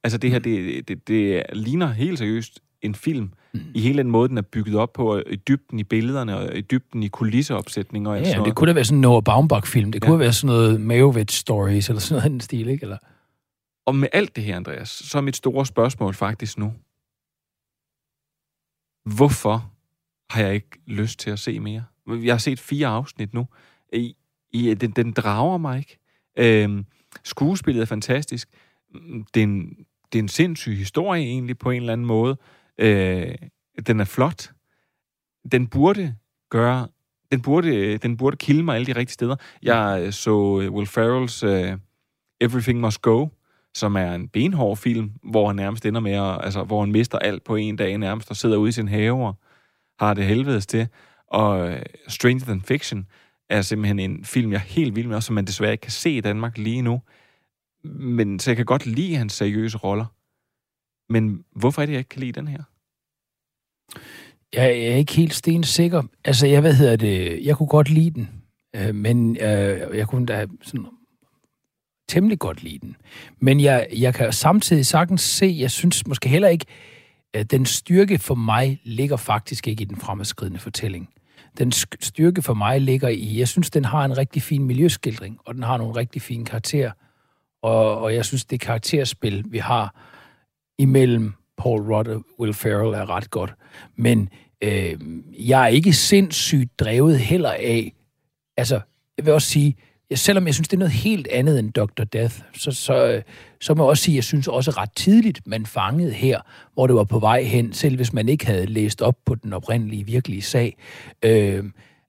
[0.04, 0.42] Altså det her, mm.
[0.42, 3.60] det, det, det ligner helt seriøst en film, mm.
[3.74, 6.60] i hele den måde, den er bygget op på, i dybden i billederne, og i
[6.60, 8.10] dybden i kulisseopsætninger.
[8.10, 9.92] Og ja, ja det kunne da være sådan en Noah Baumbach-film.
[9.92, 10.08] Det ja.
[10.08, 12.82] kunne være sådan noget Mayovitz Stories, eller sådan noget den stil, ikke?
[12.82, 12.98] Eller...
[13.86, 16.72] Og med alt det her, Andreas, så er mit store spørgsmål faktisk nu.
[19.14, 19.72] Hvorfor
[20.30, 21.84] har jeg ikke lyst til at se mere?
[22.08, 23.46] Jeg har set fire afsnit nu.
[23.92, 24.16] I,
[24.52, 25.98] i, den, den drager mig ikke.
[26.38, 26.84] Øhm,
[27.24, 28.48] skuespillet er fantastisk.
[29.34, 32.36] Det er, en, det er en sindssyg historie egentlig på en eller anden måde.
[32.80, 33.34] Øh,
[33.86, 34.50] den er flot.
[35.52, 36.14] Den burde
[36.50, 36.88] gøre...
[37.32, 39.36] Den burde, den burde kilde mig alle de rigtige steder.
[39.62, 41.78] Jeg så øh, Will Ferrells uh,
[42.40, 43.26] Everything Must Go,
[43.74, 47.18] som er en benhård film, hvor han nærmest ender med at, altså, hvor han mister
[47.18, 49.34] alt på en dag nærmest, og sidder ude i sin have og
[50.00, 50.88] har det helvedes til.
[51.26, 51.76] Og uh,
[52.08, 53.06] Stranger Than Fiction
[53.48, 56.10] er simpelthen en film, jeg er helt vild med, som man desværre ikke kan se
[56.10, 57.02] i Danmark lige nu.
[57.84, 60.06] Men så jeg kan godt lide hans seriøse roller.
[61.10, 62.62] Men hvorfor er det, jeg ikke kan lide den her?
[64.52, 66.02] Jeg er ikke helt stensikker.
[66.24, 68.28] Altså, jeg, hvad hedder det, jeg kunne godt lide den,
[68.76, 70.86] øh, men øh, jeg kunne da sådan
[72.08, 72.96] temmelig godt lide den.
[73.38, 76.66] Men jeg, jeg kan samtidig sagtens se, jeg synes måske heller ikke,
[77.34, 81.08] at den styrke for mig ligger faktisk ikke i den fremadskridende fortælling.
[81.58, 85.54] Den styrke for mig ligger i, jeg synes, den har en rigtig fin miljøskildring, og
[85.54, 86.90] den har nogle rigtig fine karakterer.
[87.62, 89.94] Og, og jeg synes, det karakterspil, vi har
[90.80, 93.54] imellem Paul Rudd og Will Ferrell er ret godt.
[93.96, 94.28] Men
[94.62, 94.96] øh,
[95.38, 97.92] jeg er ikke sindssygt drevet heller af,
[98.56, 98.80] altså,
[99.16, 99.76] jeg vil også sige,
[100.10, 102.04] jeg, selvom jeg synes, det er noget helt andet end Dr.
[102.04, 103.22] Death, så, så, øh,
[103.60, 106.40] så må jeg også sige, at jeg synes også ret tidligt, man fangede her,
[106.74, 109.52] hvor det var på vej hen, selv hvis man ikke havde læst op på den
[109.52, 110.76] oprindelige, virkelige sag.
[111.22, 111.64] Øh,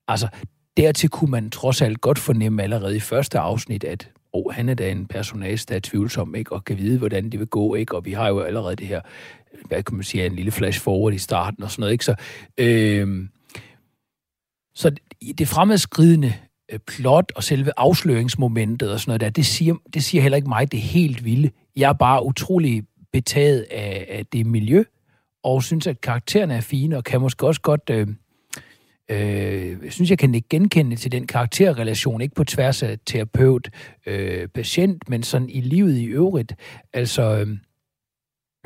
[0.08, 0.28] altså,
[0.76, 4.74] dertil kunne man trods alt godt fornemme allerede i første afsnit, at oh, han er
[4.74, 6.52] da en personage, der er tvivlsom, ikke?
[6.52, 7.96] og kan vide, hvordan det vil gå, ikke?
[7.96, 9.00] og vi har jo allerede det her,
[9.66, 12.04] hvad kan man sige, en lille flash forward i starten og sådan noget, ikke?
[12.04, 12.14] Så,
[12.58, 13.28] øh,
[14.74, 14.90] så
[15.38, 16.34] det fremadskridende
[16.72, 20.48] øh, plot og selve afsløringsmomentet og sådan noget der, det siger, det siger heller ikke
[20.48, 21.50] mig, det er helt vilde.
[21.76, 24.84] Jeg er bare utrolig betaget af, af det miljø,
[25.44, 28.06] og synes, at karaktererne er fine, og kan måske også godt øh,
[29.12, 33.70] Øh, jeg synes, jeg kan ikke genkende til den karakterrelation, ikke på tværs af terapeut,
[34.06, 36.54] øh, patient, men sådan i livet i øvrigt.
[36.92, 37.46] Altså, øh,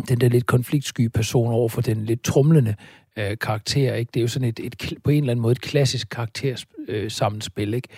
[0.09, 2.75] den der lidt konfliktsky person over for den lidt trumlende
[3.19, 4.11] øh, karakter, ikke?
[4.15, 7.89] Det er jo sådan et, et, på en eller anden måde et klassisk karaktersammenspil, ikke?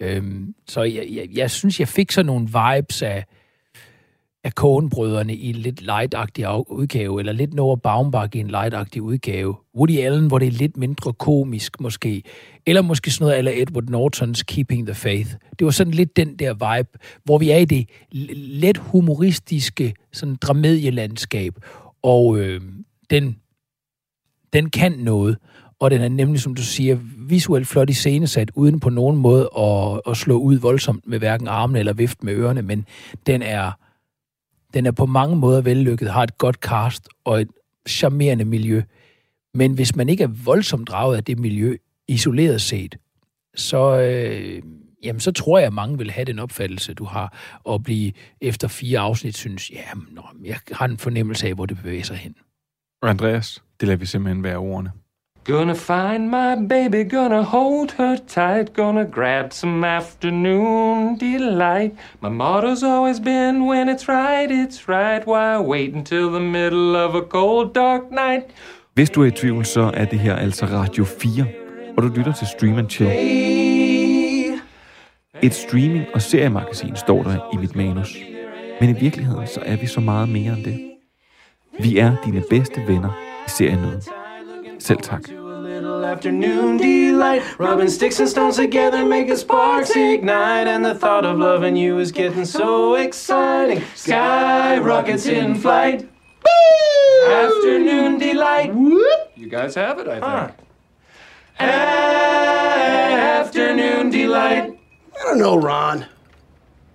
[0.00, 0.22] Øh,
[0.68, 3.24] så jeg, jeg, jeg synes, jeg fik sådan nogle vibes af,
[4.46, 9.56] af Coen-brødrene i en lidt lightagtig udgave, eller lidt Noah Baumbach i en lightagtig udgave.
[9.76, 12.22] Woody Allen, hvor det er lidt mindre komisk måske.
[12.66, 15.30] Eller måske sådan noget eller Edward Nortons Keeping the Faith.
[15.58, 16.88] Det var sådan lidt den der vibe,
[17.24, 17.88] hvor vi er i det
[18.36, 21.54] let humoristiske sådan dramedielandskab.
[22.02, 22.60] Og øh,
[23.10, 23.36] den,
[24.52, 25.36] den kan noget.
[25.80, 29.50] Og den er nemlig, som du siger, visuelt flot i scenesat, uden på nogen måde
[29.58, 32.86] at, at slå ud voldsomt med hverken armene eller vift med ørerne, men
[33.26, 33.72] den er
[34.76, 37.48] den er på mange måder vellykket, har et godt cast og et
[37.88, 38.82] charmerende miljø.
[39.54, 41.76] Men hvis man ikke er voldsomt draget af det miljø,
[42.08, 42.96] isoleret set,
[43.54, 44.62] så, øh,
[45.02, 48.68] jamen, så tror jeg, at mange vil have den opfattelse, du har, og blive efter
[48.68, 52.34] fire afsnit synes, ja, nå, jeg har en fornemmelse af, hvor det bevæger sig hen.
[53.02, 54.92] Andreas, det lader vi simpelthen være ordene.
[55.46, 61.92] Gonna find my baby, gonna hold her tight, gonna grab some afternoon delight.
[62.20, 65.24] My motto's always been when it's right, it's right.
[65.24, 68.42] Why wait until the middle of a cold, dark night?
[68.94, 71.46] Hvis du er i tvivl, så er det her altså Radio 4,
[71.96, 73.10] og du lytter til Stream and Chill.
[75.42, 78.16] Et streaming- og seriemagasin står der i mit manus.
[78.80, 80.90] Men i virkeligheden, så er vi så meget mere end det.
[81.80, 83.10] Vi er dine bedste venner
[83.46, 84.02] i serienøden.
[84.78, 85.22] Selv tak.
[86.04, 87.42] afternoon delight.
[87.58, 90.66] Rubbing sticks and stones together, making sparks ignite.
[90.66, 93.82] And the thought of loving you is getting so exciting.
[93.94, 96.08] Sky rockets in flight.
[97.28, 98.72] Afternoon delight.
[99.36, 100.58] You guys have it, I think.
[103.46, 104.78] Afternoon delight.
[105.18, 106.06] I don't know, Ron.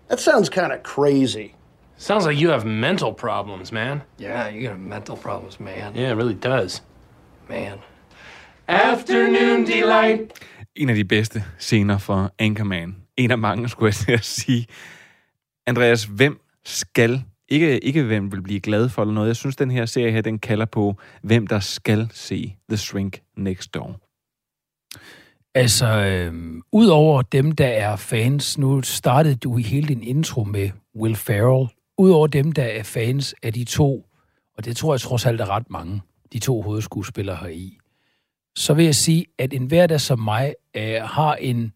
[0.07, 1.55] That sounds kind of crazy.
[1.97, 4.01] Sounds like you have mental problems, man.
[4.17, 5.93] Yeah, you got mental problems, man.
[5.95, 6.81] Yeah, it really does.
[7.51, 7.77] Man.
[8.67, 10.31] Afternoon delight.
[10.75, 12.95] En af de bedste scener for Anchorman.
[13.17, 14.67] En af mange, skulle jeg til at sige.
[15.67, 19.71] Andreas, hvem skal, ikke, ikke hvem vil blive glad for eller noget, jeg synes, den
[19.71, 23.99] her serie her, den kalder på, hvem der skal se The Shrink Next Door.
[25.55, 30.69] Altså, øh, udover dem, der er fans, nu startede du i hele din intro med
[30.95, 34.05] Will Ferrell, udover dem, der er fans af de to,
[34.57, 36.01] og det tror jeg trods alt er ret mange,
[36.33, 37.77] de to hovedskuespillere her i,
[38.55, 41.73] så vil jeg sige, at en hverdag som mig øh, har en,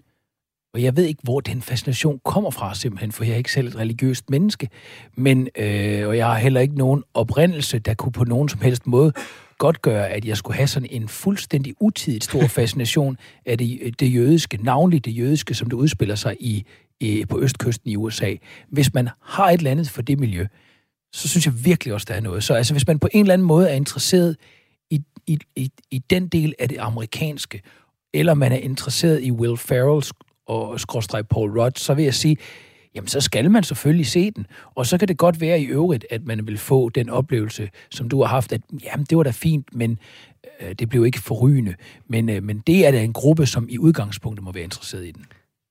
[0.73, 3.67] og jeg ved ikke, hvor den fascination kommer fra simpelthen, for jeg er ikke selv
[3.67, 4.69] et religiøst menneske,
[5.17, 8.87] men, øh, og jeg har heller ikke nogen oprindelse, der kunne på nogen som helst
[8.87, 9.13] måde
[9.57, 13.93] godt gøre, at jeg skulle have sådan en fuldstændig utidigt stor fascination af det, øh,
[13.99, 16.65] det jødiske, navnligt det jødiske, som det udspiller sig i,
[16.99, 18.35] i, på østkysten i USA.
[18.69, 20.47] Hvis man har et eller andet for det miljø,
[21.15, 22.43] så synes jeg virkelig også, der er noget.
[22.43, 24.37] Så altså, hvis man på en eller anden måde er interesseret
[24.89, 27.61] i, i, i, i den del af det amerikanske,
[28.13, 30.03] eller man er interesseret i Will Ferrell
[30.47, 32.37] og skråstreg Paul Rudd, så vil jeg sige,
[32.95, 34.47] jamen så skal man selvfølgelig se den.
[34.75, 38.09] Og så kan det godt være i øvrigt, at man vil få den oplevelse, som
[38.09, 39.99] du har haft, at jamen det var da fint, men
[40.61, 41.75] øh, det blev ikke forrygende.
[42.07, 45.11] Men, øh, men det er da en gruppe, som i udgangspunktet må være interesseret i
[45.11, 45.25] den.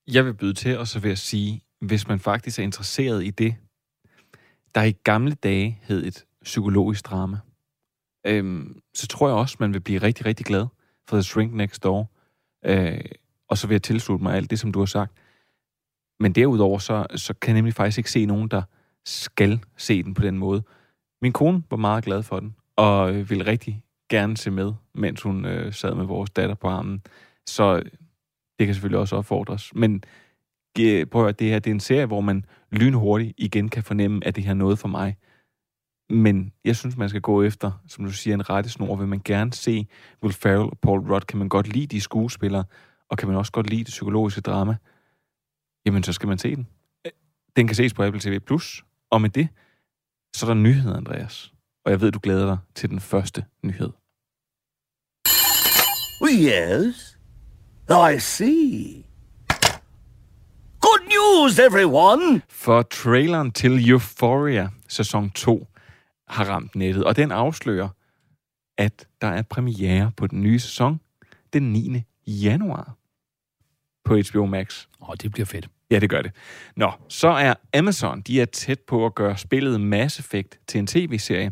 [0.07, 3.29] Jeg vil byde til, og så vil jeg sige, hvis man faktisk er interesseret i
[3.29, 3.55] det,
[4.75, 7.37] der i gamle dage hed et psykologisk drama,
[8.27, 10.67] øhm, så tror jeg også, man vil blive rigtig, rigtig glad
[11.07, 12.11] for The Shrink Next Door.
[12.65, 13.01] Øh,
[13.47, 15.13] og så vil jeg tilslutte mig alt det, som du har sagt.
[16.19, 18.61] Men derudover, så, så kan jeg nemlig faktisk ikke se nogen, der
[19.05, 20.63] skal se den på den måde.
[21.21, 25.21] Min kone var meget glad for den, og øh, ville rigtig gerne se med, mens
[25.21, 27.01] hun øh, sad med vores datter på armen.
[27.45, 27.85] Så øh,
[28.59, 29.75] det kan selvfølgelig også opfordres.
[29.75, 30.03] Men
[31.11, 34.27] prøv at høre, det her det er en serie, hvor man lynhurtigt igen kan fornemme,
[34.27, 35.17] at det her er noget for mig.
[36.09, 38.95] Men jeg synes, man skal gå efter, som du siger, en rettesnor.
[38.95, 39.87] Vil man gerne se
[40.23, 41.25] Will Ferrell og Paul Rudd?
[41.25, 42.63] Kan man godt lide de skuespillere?
[43.09, 44.75] Og kan man også godt lide det psykologiske drama?
[45.85, 46.67] Jamen, så skal man se den.
[47.55, 48.39] Den kan ses på Apple TV+.
[49.11, 49.47] Og med det,
[50.35, 51.53] så er der nyheder, Andreas.
[51.85, 53.89] Og jeg ved, du glæder dig til den første nyhed.
[56.23, 57.17] Yes,
[58.15, 59.04] I see.
[61.15, 62.41] News, everyone!
[62.49, 65.67] For traileren til Euphoria sæson 2
[66.27, 67.89] har ramt nettet, og den afslører,
[68.77, 70.99] at der er premiere på den nye sæson
[71.53, 72.03] den 9.
[72.27, 72.95] januar
[74.05, 74.85] på HBO Max.
[75.01, 75.67] Åh, oh, det bliver fedt.
[75.91, 76.31] Ja, det gør det.
[76.75, 80.87] Nå, så er Amazon, de er tæt på at gøre spillet Mass Effect til en
[80.87, 81.51] tv-serie.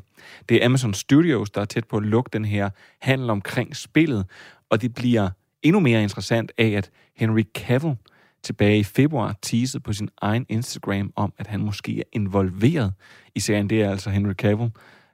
[0.50, 2.70] Det er Amazon Studios, der er tæt på at lukke den her
[3.02, 4.26] handel omkring spillet,
[4.70, 5.30] og det bliver
[5.62, 7.96] endnu mere interessant af, at Henry Cavill
[8.44, 12.94] tilbage i februar teaset på sin egen Instagram om, at han måske er involveret
[13.36, 13.70] i serien.
[13.70, 14.72] Det er altså Henry Cavill,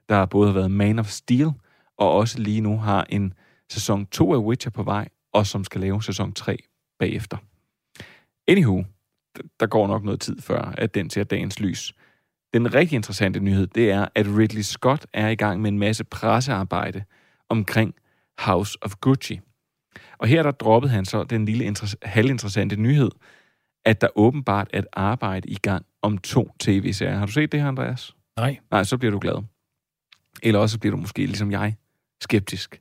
[0.08, 1.50] der både har været Man of Steel,
[1.98, 3.34] og også lige nu har en
[3.70, 6.58] sæson 2 af Witcher på vej, og som skal lave sæson 3
[6.98, 7.36] bagefter.
[8.48, 8.84] Anywho,
[9.60, 11.94] der går nok noget tid før, at den ser dagens lys.
[12.54, 16.04] Den rigtig interessante nyhed, det er, at Ridley Scott er i gang med en masse
[16.04, 17.04] pressearbejde
[17.48, 17.94] omkring
[18.38, 19.40] House of Gucci.
[20.20, 23.10] Og her der droppede han så den lille halvinteressante nyhed,
[23.84, 27.16] at der åbenbart er et arbejde i gang om to tv-serier.
[27.16, 28.14] Har du set det her, Andreas?
[28.36, 28.58] Nej.
[28.70, 29.44] Nej, så bliver du glad.
[30.42, 31.76] Eller også bliver du måske, ligesom jeg,
[32.20, 32.80] skeptisk.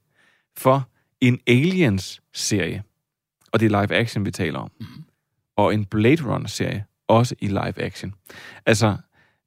[0.57, 0.89] For
[1.21, 2.83] en Aliens-serie,
[3.51, 5.03] og det er live action, vi taler om, mm-hmm.
[5.57, 8.13] og en Blade Runner-serie, også i live action.
[8.65, 8.97] Altså,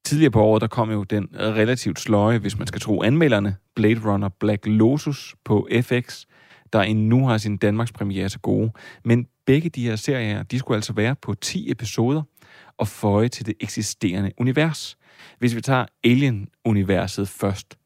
[0.05, 4.01] tidligere på året, der kom jo den relativt sløje, hvis man skal tro anmelderne, Blade
[4.05, 6.27] Runner Black Lotus på FX,
[6.73, 8.73] der endnu har sin Danmarks premiere til gode.
[9.05, 12.23] Men begge de her serier, de skulle altså være på 10 episoder
[12.79, 14.99] og føje til det eksisterende univers.
[15.39, 17.79] Hvis vi tager Alien-universet først,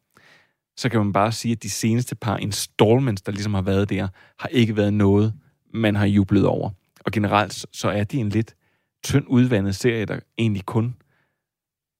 [0.76, 4.08] så kan man bare sige, at de seneste par installments, der ligesom har været der,
[4.38, 5.34] har ikke været noget,
[5.74, 6.70] man har jublet over.
[7.04, 8.54] Og generelt så er det en lidt
[9.04, 10.96] tynd udvandet serie, der egentlig kun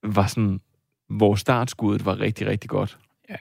[0.03, 0.61] var sådan,
[1.09, 2.99] hvor startskuddet var rigtig, rigtig godt.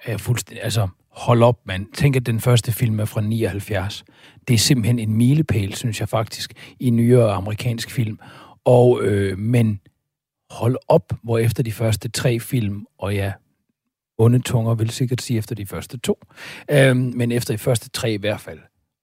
[0.07, 0.63] Ja, fuldstændig.
[0.63, 1.85] Altså, hold op, mand.
[1.93, 4.05] Tænk, at den første film er fra 79.
[4.47, 8.19] Det er simpelthen en milepæl, synes jeg faktisk, i nyere amerikansk film.
[8.65, 9.79] Og, øh, men
[10.49, 13.31] hold op, hvor efter de første tre film, og ja,
[14.17, 16.19] onde tunger vil sikkert sige efter de første to,
[16.71, 18.59] øh, men efter de første tre i hvert fald,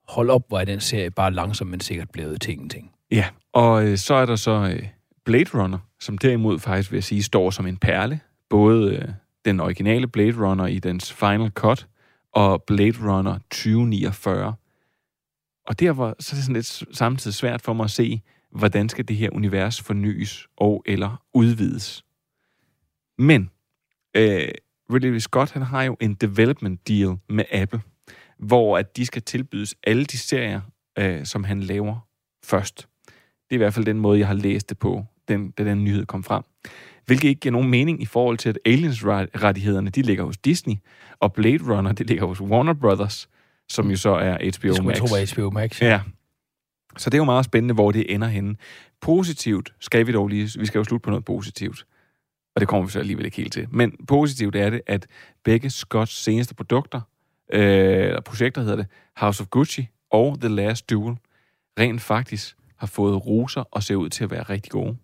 [0.09, 2.91] hold op, hvor er den serie bare langsomt, men sikkert blevet til ingenting.
[3.11, 4.89] Ja, og øh, så er der så øh,
[5.25, 8.21] Blade Runner, som derimod faktisk vil jeg sige, står som en perle.
[8.51, 9.09] Både øh,
[9.45, 11.87] den originale Blade Runner i dens final cut,
[12.33, 14.55] og Blade Runner 2049.
[15.67, 18.89] Og der var så er det sådan lidt samtidig svært for mig at se, hvordan
[18.89, 22.05] skal det her univers fornyes og eller udvides.
[23.19, 23.51] Men
[24.17, 24.49] øh,
[24.93, 27.81] Ridley Scott, han har jo en development deal med Apple,
[28.39, 30.61] hvor at de skal tilbydes alle de serier,
[30.99, 32.09] øh, som han laver
[32.45, 32.89] først.
[33.07, 35.85] Det er i hvert fald den måde, jeg har læst det på, den, da den
[35.85, 36.43] nyhed kom frem.
[37.07, 40.75] Hvilket ikke giver nogen mening i forhold til, at Aliens-rettighederne, de ligger hos Disney,
[41.21, 43.29] og Blade Runner, det ligger hos Warner Brothers,
[43.69, 44.99] som jo så er HBO Det skulle Max.
[44.99, 45.83] tro var HBO Max.
[45.83, 46.01] Ja.
[46.97, 48.57] Så det er jo meget spændende, hvor det ender henne.
[49.01, 50.51] Positivt skal vi dog lige...
[50.59, 51.87] Vi skal jo slutte på noget positivt.
[52.55, 53.67] Og det kommer vi så alligevel ikke helt til.
[53.71, 55.07] Men positivt er det, at
[55.45, 57.01] begge Scotts seneste produkter,
[57.53, 57.61] øh,
[58.07, 58.87] eller projekter hedder det,
[59.17, 61.17] House of Gucci og The Last Duel,
[61.79, 64.97] rent faktisk har fået roser og ser ud til at være rigtig gode.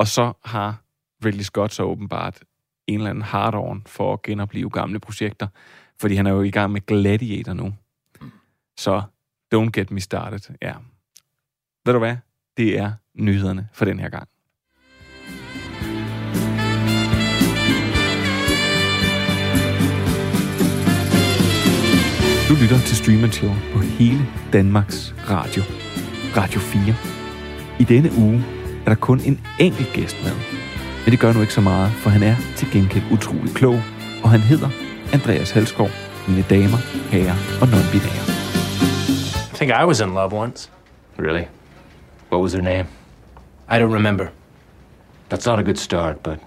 [0.00, 0.82] Og så har
[1.24, 2.38] Ridley Scott så åbenbart
[2.86, 5.46] en eller anden hard on for at genopleve gamle projekter,
[6.00, 7.74] fordi han er jo i gang med Gladiator nu.
[8.76, 9.02] Så
[9.54, 10.54] don't get me started.
[10.62, 10.74] Ja.
[11.84, 12.16] Ved du hvad?
[12.56, 14.28] Det er nyhederne for den her gang.
[22.48, 25.62] Du lytter til Stream and Chill på hele Danmarks Radio.
[26.36, 26.94] Radio 4.
[27.80, 30.32] I denne uge er der kun en enkelt gæst med.
[31.04, 33.80] Men det gør nu ikke så meget, for han er til gengæld utrolig klog,
[34.22, 34.68] og han hedder
[35.12, 35.88] Andreas Halskov,
[36.28, 36.78] mine damer,
[37.10, 38.30] herrer og non-binære.
[39.52, 40.70] I think I was in love once.
[41.18, 41.44] Really?
[42.32, 42.86] What was her name?
[43.68, 44.26] I don't remember.
[45.30, 46.38] That's not a good start, but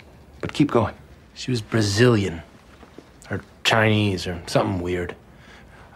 [0.41, 0.93] but keep going.
[1.35, 2.41] She was Brazilian.
[3.31, 5.15] Or Chinese or something weird.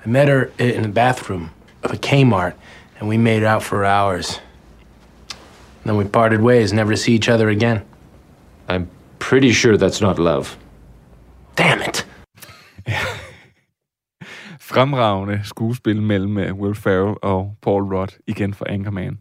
[0.05, 1.49] I met her in the bathroom
[1.83, 2.53] of a Kmart
[2.99, 4.39] and we made out for hours.
[5.87, 7.81] Then we parted ways, never to see each other again.
[8.69, 8.87] I'm
[9.19, 10.57] pretty sure that's not love.
[11.57, 12.07] Damn it!
[14.59, 19.17] Fremragende skuespil mellem øh, Will Ferrell og Paul Rudd, igen for Anchorman.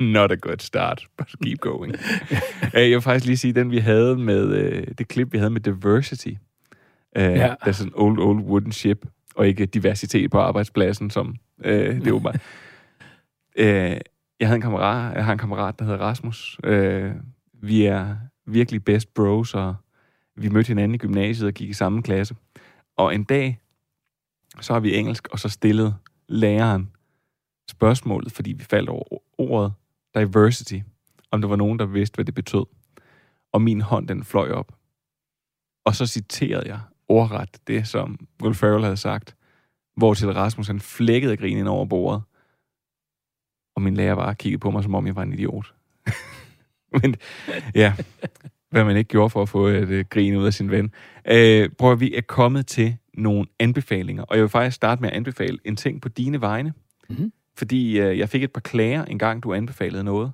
[0.14, 1.94] Not a good start, but keep going.
[2.74, 5.60] Jeg vil faktisk lige sige, den vi havde med, øh, det klip, vi havde med
[5.60, 6.32] Diversity.
[7.16, 7.28] Øh, Ja.
[7.30, 11.34] Der er sådan en old, old wooden ship, og ikke diversitet på arbejdspladsen, som
[11.64, 12.34] øh, det var bare.
[13.56, 13.96] øh,
[14.40, 16.58] jeg havde en kammerat, jeg har en kammerat, der hedder Rasmus.
[16.64, 17.12] Øh,
[17.52, 18.16] vi er
[18.46, 19.74] virkelig best bros, og
[20.36, 22.34] vi mødte hinanden i gymnasiet og gik i samme klasse.
[22.96, 23.60] Og en dag,
[24.60, 25.94] så har vi engelsk, og så stillede
[26.28, 26.90] læreren
[27.70, 29.72] spørgsmålet, fordi vi faldt over ordet
[30.14, 30.78] diversity,
[31.30, 32.64] om der var nogen, der vidste, hvad det betød.
[33.52, 34.72] Og min hånd, den fløj op.
[35.84, 39.36] Og så citerede jeg ordret det, som Will Ferrell havde sagt,
[39.96, 42.22] hvor til Rasmus han flækkede grinen ind over bordet.
[43.80, 45.74] Og min lærer bare kiggede på mig, som om jeg var en idiot.
[47.02, 47.16] Men
[47.74, 47.94] ja,
[48.70, 50.90] hvad man ikke gjorde for at få et øh, grin ud af sin ven.
[51.24, 55.10] Øh, prøv at vi er kommet til nogle anbefalinger, og jeg vil faktisk starte med
[55.10, 56.72] at anbefale en ting på dine vegne.
[57.08, 57.32] Mhm.
[57.56, 60.32] Fordi øh, jeg fik et par klager, en gang du anbefalede noget,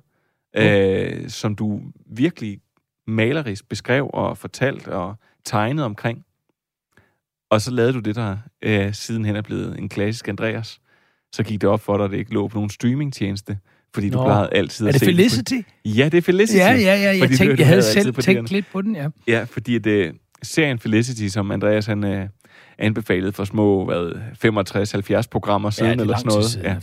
[0.57, 2.59] øh, som du virkelig
[3.07, 6.25] malerisk beskrev og fortalt og tegnet omkring.
[7.49, 10.81] Og så lavede du det, der øh, sidenhen er blevet en klassisk Andreas.
[11.35, 13.57] Så gik det op for dig, at det ikke lå på nogen streamingtjeneste,
[13.93, 14.23] fordi du Nå.
[14.23, 15.53] plejede altid Er at det se på- Felicity?
[15.85, 16.57] Ja, det er Felicity.
[16.57, 16.93] Ja, ja, ja.
[17.01, 19.07] Jeg, Fordi du- tænkte, du jeg havde selv på tænkt lidt på den, ja.
[19.27, 20.11] Ja, fordi det
[20.43, 22.27] serien Felicity, som Andreas han øh,
[22.77, 24.11] anbefalede for små hvad,
[25.25, 26.45] 65-70 programmer siden, ja, det er eller sådan noget.
[26.45, 26.75] siden ja.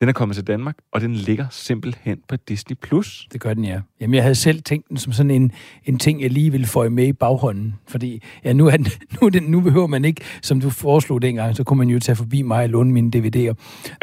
[0.00, 2.76] Den er kommet til Danmark, og den ligger simpelthen på Disney+.
[2.76, 3.28] Plus.
[3.32, 3.80] Det gør den, ja.
[4.00, 5.52] Jamen, jeg havde selv tænkt den som sådan en,
[5.84, 7.74] en ting, jeg lige ville få med i baghånden.
[7.88, 8.86] Fordi ja, nu, er den,
[9.22, 12.16] nu, den, nu behøver man ikke, som du foreslog dengang, så kunne man jo tage
[12.16, 13.54] forbi mig og låne mine DVD'er.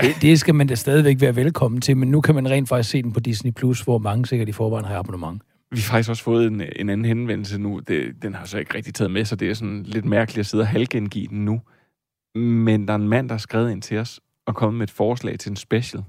[0.01, 2.89] Det, det skal man da stadigvæk være velkommen til, men nu kan man rent faktisk
[2.89, 5.41] se den på Disney+, Plus, hvor mange sikkert i forvejen har abonnement.
[5.71, 7.79] Vi har faktisk også fået en, en anden henvendelse nu.
[7.87, 10.45] Det, den har så ikke rigtig taget med, så det er sådan lidt mærkeligt at
[10.45, 11.61] sidde og halvgengive den nu.
[12.35, 14.91] Men der er en mand, der har skrevet ind til os og kommet med et
[14.91, 16.03] forslag til en special.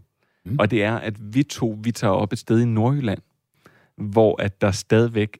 [0.44, 0.56] Mm.
[0.58, 3.20] Og det er, at vi to, vi tager op et sted i Nordjylland,
[3.96, 5.38] hvor at der stadigvæk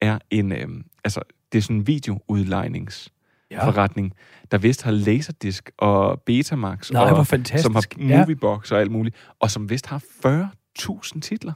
[0.00, 0.68] er en, øh,
[1.04, 1.20] altså
[1.52, 4.14] det er sådan en videoudlejningsforretning,
[4.50, 7.26] der vist har Laserdisc og Betamax, Nej, og,
[7.58, 8.18] som har Ja.
[8.18, 11.52] Moviebox og alt muligt, og som vist har 40.000 titler.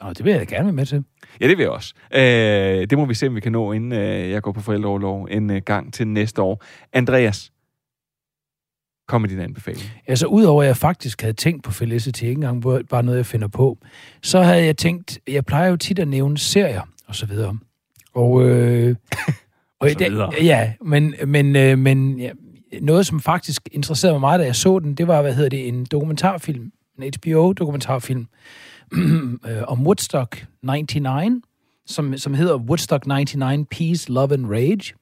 [0.00, 1.04] Og det vil jeg gerne være med til.
[1.40, 1.94] Ja, det vil jeg også.
[2.14, 2.20] Øh,
[2.90, 5.50] det må vi se, om vi kan nå, inden øh, jeg går på forældreoverlov en
[5.50, 6.64] øh, gang til næste år.
[6.92, 7.52] Andreas,
[9.08, 9.82] kom med din anbefaling.
[10.06, 13.26] Altså, udover at jeg faktisk havde tænkt på Felicity, ikke engang bare- bare noget, jeg
[13.26, 13.78] finder på,
[14.22, 17.58] så havde jeg tænkt, jeg plejer jo tit at nævne serier, og så videre.
[18.14, 18.96] Og, øh,
[19.80, 20.32] og, så videre.
[20.42, 22.30] Ja, men, men, øh, men ja,
[22.80, 25.68] noget, som faktisk interesserede mig meget, da jeg så den, det var, hvad hedder det,
[25.68, 28.26] en dokumentarfilm, en HBO-dokumentarfilm
[29.48, 31.42] øh, om Woodstock 99,
[31.86, 34.94] som, som hedder Woodstock 99 Peace, Love and Rage.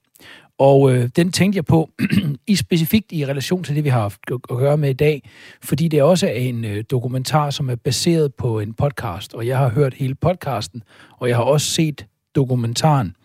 [0.59, 1.91] Og øh, den tænkte jeg på
[2.47, 5.31] i specifikt i relation til det, vi har haft at gøre med i dag,
[5.63, 9.59] fordi det også er en øh, dokumentar, som er baseret på en podcast, og jeg
[9.59, 10.83] har hørt hele podcasten,
[11.19, 13.17] og jeg har også set dokumentaren,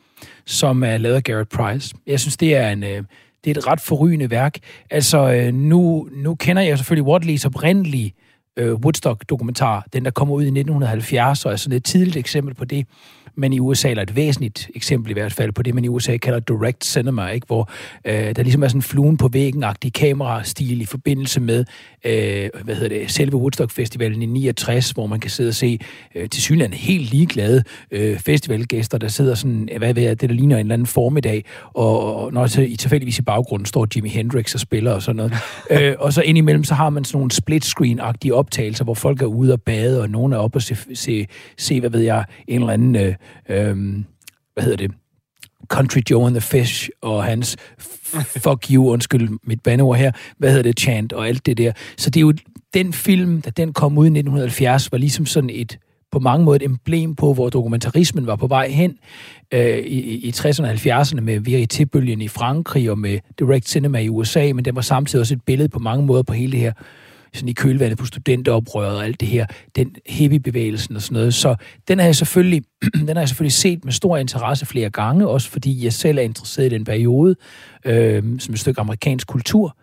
[0.46, 1.96] som er lavet af Garrett Price.
[2.08, 2.84] Jeg synes, det er en...
[2.84, 3.04] Øh,
[3.44, 4.58] det er et ret forrygende værk.
[4.90, 8.14] Altså, øh, nu, nu kender jeg selvfølgelig Watleys oprindelige
[8.58, 12.66] øh, Woodstock-dokumentar, den der kommer ud i 1970, og er sådan et tidligt eksempel på
[12.66, 12.88] det
[13.36, 16.18] men i USA, eller et væsentligt eksempel i hvert fald på det, man i USA
[16.18, 17.48] kalder direct cinema, ikke?
[17.48, 17.72] hvor
[18.06, 21.66] øh, der ligesom er sådan en fluen på væggen-agtig kamerastil i forbindelse med
[22.06, 25.80] øh, hvad hedder det, selve Woodstock-festivalen i 69, hvor man kan sidde og se
[26.16, 30.36] øh, til synligheden helt ligeglade øh, festivalgæster, der sidder sådan, hvad ved jeg, det der
[30.36, 34.10] ligner en eller anden formiddag, og, og når så i tilfældigvis i baggrunden står Jimi
[34.10, 35.34] Hendrix og spiller og sådan noget.
[35.72, 39.54] øh, og så indimellem, så har man sådan nogle split-screen-agtige optagelser, hvor folk er ude
[39.54, 41.28] og bade, og nogen er oppe og se, se,
[41.58, 43.16] se hvad ved jeg, en eller anden øh,
[43.50, 44.06] øhm,
[44.54, 44.92] hvad hedder det,
[45.68, 47.58] Country Joe and the Fish, og hans
[48.44, 51.72] fuck you, undskyld mit bandeord her, hvad hedder det, chant, og alt det der.
[51.98, 52.34] Så det er jo
[52.74, 55.78] den film, da den kom ud i 1970, var ligesom sådan et,
[56.12, 58.98] på mange måder et emblem på, hvor dokumentarismen var på vej hen
[59.54, 64.10] øh, i, i 60'erne og 70'erne med Verité-bølgen i Frankrig og med Direct Cinema i
[64.10, 66.74] USA, men det var samtidig også et billede på mange måder på hele det her
[67.34, 71.34] sådan i kølvandet på studenteroprøret og alt det her, den hippiebevægelsen og sådan noget.
[71.34, 71.56] Så
[71.88, 72.64] den har jeg selvfølgelig,
[73.08, 76.22] den har jeg selvfølgelig set med stor interesse flere gange, også fordi jeg selv er
[76.22, 77.36] interesseret i den periode,
[77.86, 79.78] øh, som et stykke amerikansk kultur.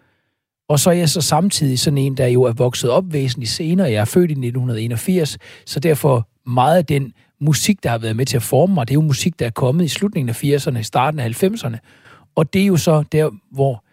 [0.69, 3.91] Og så er jeg så samtidig sådan en, der jo er vokset op væsentligt senere.
[3.91, 8.27] Jeg er født i 1981, så derfor meget af den musik, der har været med
[8.27, 10.79] til at forme mig, det er jo musik, der er kommet i slutningen af 80'erne,
[10.79, 11.77] i starten af 90'erne.
[12.35, 13.85] Og det er jo så der, hvor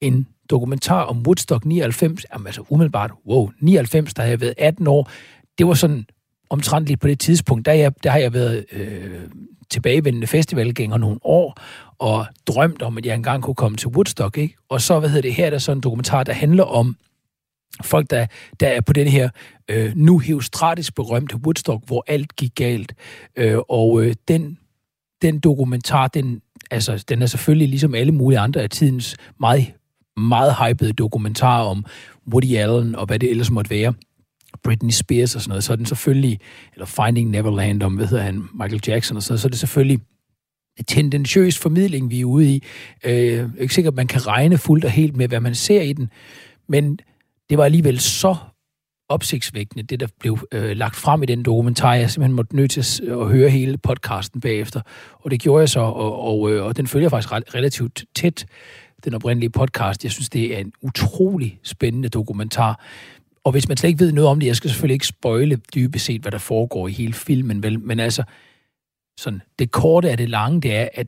[0.00, 4.86] en dokumentar om Woodstock 99, jamen altså umiddelbart, wow, 99, der havde jeg været 18
[4.86, 5.10] år,
[5.58, 6.06] det var sådan
[6.50, 9.20] omtrent lige på det tidspunkt, der, jeg, der har jeg været øh,
[9.70, 11.58] tilbagevendende festivalgænger nogle år,
[11.98, 14.56] og drømt om, at jeg engang kunne komme til Woodstock, ikke?
[14.68, 16.96] Og så, hvad hedder det, her er der sådan en dokumentar, der handler om
[17.82, 18.26] folk, der,
[18.60, 19.28] der er på den her
[19.68, 22.94] øh, nu heustratisk berømte Woodstock, hvor alt gik galt.
[23.36, 24.58] Øh, og øh, den,
[25.22, 29.72] den dokumentar, den, altså, den er selvfølgelig ligesom alle mulige andre af tidens meget
[30.16, 31.84] meget hypede dokumentar om
[32.32, 33.94] Woody Allen og hvad det ellers måtte være.
[34.64, 36.40] Britney Spears og sådan noget, så er den selvfølgelig,
[36.72, 39.58] eller Finding Neverland om, hvad hedder han, Michael Jackson og sådan noget, så er det
[39.58, 40.00] selvfølgelig
[40.78, 42.62] en tendentiøs formidling, vi er ude i.
[43.04, 45.54] Øh, jeg er ikke sikkert, at man kan regne fuldt og helt med, hvad man
[45.54, 46.10] ser i den,
[46.68, 46.98] men
[47.50, 48.36] det var alligevel så
[49.08, 51.94] opsigtsvækkende, det der blev øh, lagt frem i den dokumentar.
[51.94, 54.80] Jeg simpelthen måtte nødt til at høre hele podcasten bagefter,
[55.12, 58.46] og det gjorde jeg så, og, og, øh, og den følger faktisk relativt tæt
[59.04, 60.04] den oprindelige podcast.
[60.04, 62.84] Jeg synes, det er en utrolig spændende dokumentar.
[63.44, 66.04] Og hvis man slet ikke ved noget om det, jeg skal selvfølgelig ikke spøjle dybest
[66.04, 68.22] set, hvad der foregår i hele filmen, vel, men altså,
[69.20, 71.06] sådan, det korte af det lange, det er, at,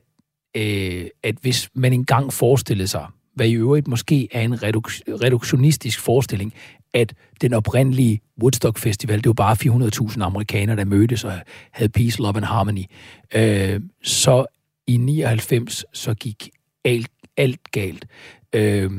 [0.57, 5.99] øh, at hvis man engang forestillede sig, hvad i øvrigt måske er en reduk- reduktionistisk
[5.99, 6.53] forestilling,
[6.93, 9.55] at den oprindelige Woodstock Festival, det var bare
[10.11, 11.33] 400.000 amerikanere, der mødtes og
[11.71, 12.83] havde peace, love and harmony.
[13.35, 14.45] Øh, så
[14.87, 16.49] i 99, så gik
[16.85, 18.05] alt alt galt.
[18.53, 18.91] Øh,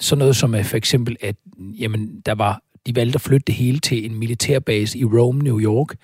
[0.00, 3.54] sådan noget som er for eksempel, at jamen, der var, de valgte at flytte det
[3.54, 5.94] hele til en militærbase i Rome, New York,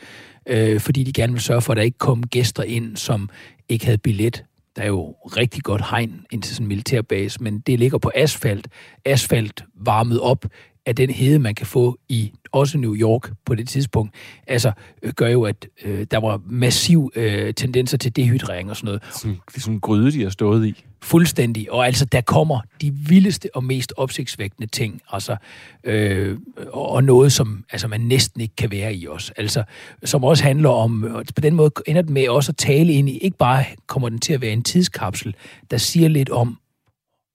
[0.46, 3.28] øh, fordi de gerne ville sørge for, at der ikke kom gæster ind, som
[3.68, 4.44] ikke havde billet.
[4.76, 8.10] Der er jo rigtig godt hegn ind til sådan en militærbase, men det ligger på
[8.14, 8.68] asfalt.
[9.04, 10.46] Asfalt varmet op
[10.86, 14.14] af den hede, man kan få i også New York på det tidspunkt,
[14.46, 14.72] altså
[15.02, 19.02] øh, gør jo, at øh, der var massiv øh, tendenser til dehydrering og sådan noget.
[19.14, 20.84] Sådan, det sådan en gryde, de har stået i.
[21.02, 21.72] Fuldstændig.
[21.72, 25.36] Og altså, der kommer de vildeste og mest opsigtsvækkende ting, altså,
[25.84, 26.38] øh,
[26.72, 29.30] og noget, som altså, man næsten ikke kan være i os.
[29.36, 29.62] Altså,
[30.04, 33.08] som også handler om, og på den måde ender det med også at tale ind
[33.08, 35.34] i, ikke bare kommer den til at være en tidskapsel,
[35.70, 36.58] der siger lidt om,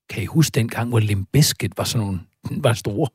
[0.10, 2.20] kan I huske dengang, hvor Limbiskit var sådan nogle
[2.64, 3.08] var store.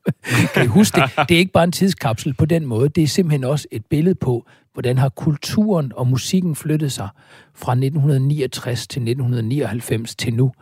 [0.55, 1.11] kan I huske det?
[1.28, 2.88] Det er ikke bare en tidskapsel på den måde.
[2.88, 4.46] Det er simpelthen også et billede på,
[4.79, 7.09] hvordan har kulturen og musikken flyttet sig
[7.55, 10.53] fra 1969 til 1999 til nu.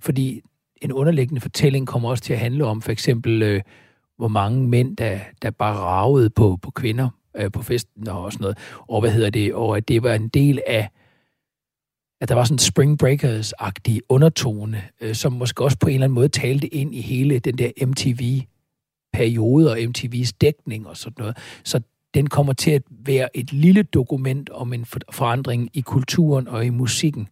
[0.00, 0.40] Fordi
[0.82, 3.62] en underliggende fortælling kommer også til at handle om for eksempel, øh,
[4.16, 8.42] hvor mange mænd, der, der bare ragede på, på kvinder øh, på festen og sådan
[8.42, 8.58] noget.
[8.88, 9.54] Og hvad hedder det?
[9.54, 10.88] Og at det var en del af
[12.20, 16.04] at der var sådan en Spring Breakers-agtig undertone, øh, som måske også på en eller
[16.04, 21.36] anden måde talte ind i hele den der MTV-periode og MTV's dækning og sådan noget.
[21.64, 21.80] Så
[22.14, 26.70] den kommer til at være et lille dokument om en forandring i kulturen og i
[26.70, 27.28] musikken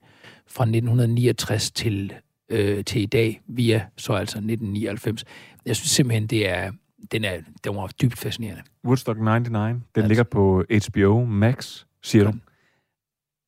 [0.47, 2.13] fra 1969 til
[2.49, 5.25] øh, til i dag, via så altså 1999.
[5.67, 6.73] Jeg synes simpelthen, det er,
[7.13, 8.63] den, er, den var dybt fascinerende.
[8.85, 10.09] Woodstock 99, den altså.
[10.09, 12.33] ligger på HBO Max, siger du.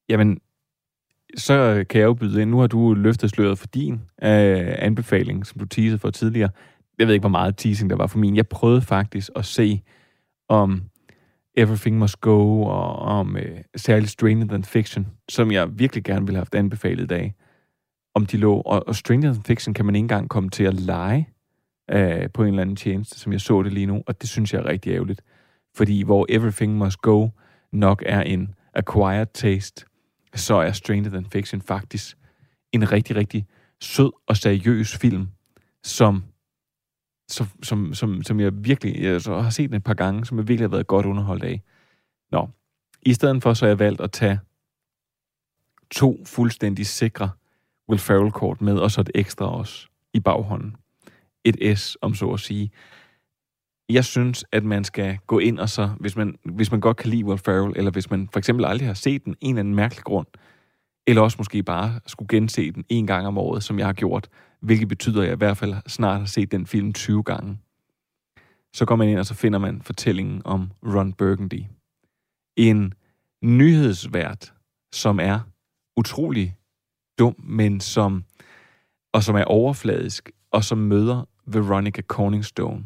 [0.08, 0.40] Jamen,
[1.36, 2.50] så kan jeg jo byde ind.
[2.50, 6.50] Nu har du løftet sløret for din øh, anbefaling, som du teasede for tidligere.
[6.98, 8.36] Jeg ved ikke, hvor meget teasing der var for min.
[8.36, 9.82] Jeg prøvede faktisk at se
[10.48, 10.82] om
[11.54, 16.36] Everything Must Go og om øh, særligt Stranger Than Fiction, som jeg virkelig gerne ville
[16.36, 17.34] have haft anbefalet i dag.
[18.14, 18.60] Om de lå.
[18.60, 21.28] Og, og Stranger Than Fiction kan man ikke engang komme til at lege
[21.90, 24.52] øh, på en eller anden tjeneste, som jeg så det lige nu, og det synes
[24.54, 25.22] jeg er rigtig ærgerligt.
[25.74, 27.28] Fordi hvor Everything Must Go
[27.72, 29.84] nok er en acquired taste,
[30.34, 32.16] så er Stranger Than Fiction faktisk
[32.72, 33.46] en rigtig, rigtig
[33.80, 35.28] sød og seriøs film,
[35.84, 36.24] som,
[37.32, 40.48] som, som, som, som jeg virkelig jeg så har set et par gange, som jeg
[40.48, 41.62] virkelig har været godt underholdt af.
[42.32, 42.48] Nå,
[43.02, 44.40] i stedet for så har jeg valgt at tage
[45.90, 47.30] to fuldstændig sikre
[47.88, 50.76] Will Ferrell-kort med, og så et ekstra også i baghånden.
[51.44, 52.70] Et S, om så at sige.
[53.88, 57.10] Jeg synes, at man skal gå ind og så, hvis man, hvis man godt kan
[57.10, 59.74] lide Will Ferrell, eller hvis man for eksempel aldrig har set den en eller anden
[59.74, 60.26] mærkelig grund,
[61.06, 64.28] eller også måske bare skulle gense den en gang om året, som jeg har gjort,
[64.60, 67.58] hvilket betyder, at jeg i hvert fald snart har set den film 20 gange.
[68.72, 71.62] Så går man ind, og så finder man fortællingen om Ron Burgundy.
[72.56, 72.94] En
[73.42, 74.54] nyhedsvært,
[74.92, 75.40] som er
[75.96, 76.56] utrolig
[77.18, 78.24] dum, men som,
[79.12, 82.84] og som er overfladisk, og som møder Veronica Corningstone.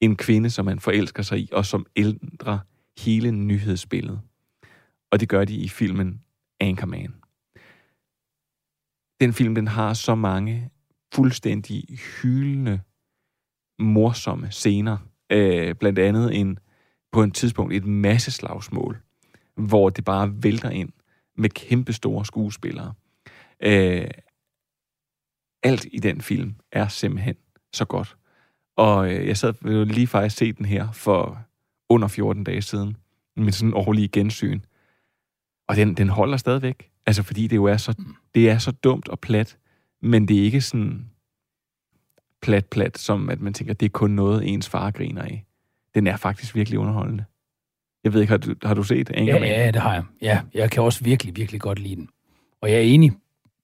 [0.00, 2.58] En kvinde, som han forelsker sig i, og som ændrer
[2.98, 4.20] hele nyhedsbilledet.
[5.12, 6.22] Og det gør de i filmen
[6.60, 7.14] Anchorman.
[9.20, 10.70] Den film, den har så mange
[11.14, 12.80] fuldstændig hyldende,
[13.78, 14.98] morsomme scener.
[15.32, 16.58] Øh, blandt andet en,
[17.12, 19.02] på et tidspunkt et masse slagsmål,
[19.54, 20.92] hvor det bare vælter ind
[21.36, 22.94] med kæmpe store skuespillere.
[23.62, 24.08] Øh,
[25.62, 27.36] alt i den film er simpelthen
[27.72, 28.16] så godt.
[28.76, 31.44] Og øh, jeg sad lige faktisk se den her for
[31.88, 32.96] under 14 dage siden,
[33.36, 34.60] med sådan en årlig gensyn.
[35.68, 36.90] Og den, den holder stadigvæk.
[37.06, 37.94] Altså, fordi det jo er så,
[38.34, 39.58] det er så dumt og plat,
[40.02, 41.06] men det er ikke sådan
[42.42, 45.44] plat, plat, som at man tænker, det er kun noget, ens far griner af.
[45.94, 47.24] Den er faktisk virkelig underholdende.
[48.04, 49.48] Jeg ved ikke, har du, har du set Anchorman?
[49.48, 50.04] Ja, ja, det har jeg.
[50.22, 52.08] Ja, jeg kan også virkelig, virkelig godt lide den.
[52.60, 53.12] Og jeg er enig,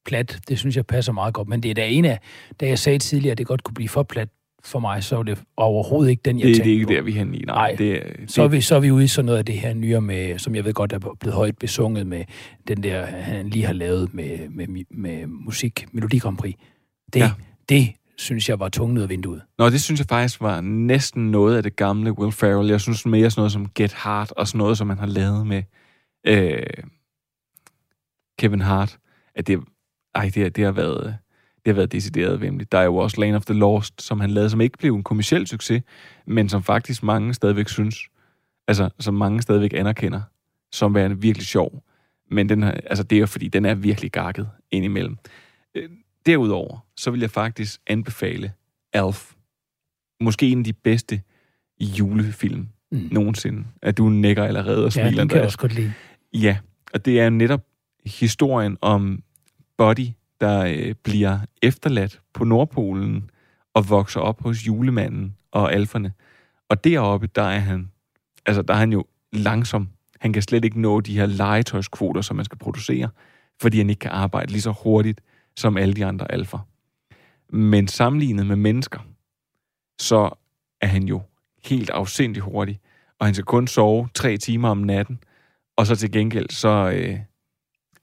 [0.05, 1.49] plat, det synes jeg passer meget godt.
[1.49, 2.21] Men det er da en af,
[2.61, 4.29] da jeg sagde tidligere, at det godt kunne blive for plat
[4.67, 6.93] for mig, så er det overhovedet ikke den, jeg det, tænkte Det er ikke på.
[6.93, 7.45] der, vi er henne i.
[7.45, 7.77] Nej, Nej.
[7.79, 10.01] Det, så, er vi, så er vi ude i sådan noget af det her nye
[10.01, 12.25] med, som jeg ved godt er blevet højt besunget med
[12.69, 16.55] den der, han lige har lavet med, med, med musik, Melodi Grand Prix.
[17.13, 17.31] Det, ja.
[17.69, 19.43] det synes jeg var tungt ud af vinduet.
[19.59, 22.71] Nå, det synes jeg faktisk var næsten noget af det gamle Will Ferrell.
[22.71, 25.47] Jeg synes mere sådan noget som Get Hard, og sådan noget, som man har lavet
[25.47, 25.63] med
[26.27, 26.63] øh,
[28.39, 28.99] Kevin Hart.
[29.35, 29.61] At det,
[30.15, 31.17] ej, det, det har været
[31.67, 32.73] det har været decideret vemmeligt.
[32.73, 35.03] Der er jo også Lane of the Lost, som han lavede, som ikke blev en
[35.03, 35.83] kommersiel succes,
[36.27, 37.99] men som faktisk mange stadigvæk synes,
[38.69, 40.21] altså som mange stadigvæk anerkender,
[40.73, 41.83] som værende virkelig sjov.
[42.31, 45.19] Men den her, altså det er jo fordi, den er virkelig gakket indimellem.
[45.75, 45.89] Øh,
[46.27, 48.53] derudover, så vil jeg faktisk anbefale
[48.93, 49.33] Alf.
[50.21, 51.23] Måske en af de bedste
[51.81, 53.09] julefilm mm.
[53.13, 53.65] nogensinde.
[53.83, 55.11] At du nikker allerede og smiler.
[55.11, 55.93] Ja, den kan jeg også godt lide.
[56.33, 56.59] Ja,
[56.95, 57.65] og det er netop
[58.05, 59.23] historien om
[59.79, 60.09] Buddy,
[60.41, 63.31] der øh, bliver efterladt på Nordpolen
[63.75, 66.13] og vokser op hos julemanden og alferne.
[66.69, 67.91] Og deroppe, der er han,
[68.47, 69.89] altså der er han jo langsom.
[70.21, 73.09] Han kan slet ikke nå de her legetøjskvoter, som man skal producere,
[73.61, 75.21] fordi han ikke kan arbejde lige så hurtigt
[75.57, 76.59] som alle de andre alfer.
[77.49, 79.01] Men sammenlignet med mennesker,
[80.01, 80.31] så
[80.81, 81.23] er han jo
[81.65, 82.81] helt afsindig hurtig,
[83.19, 85.19] og han skal kun sove tre timer om natten,
[85.77, 87.19] og så til gengæld, så, øh,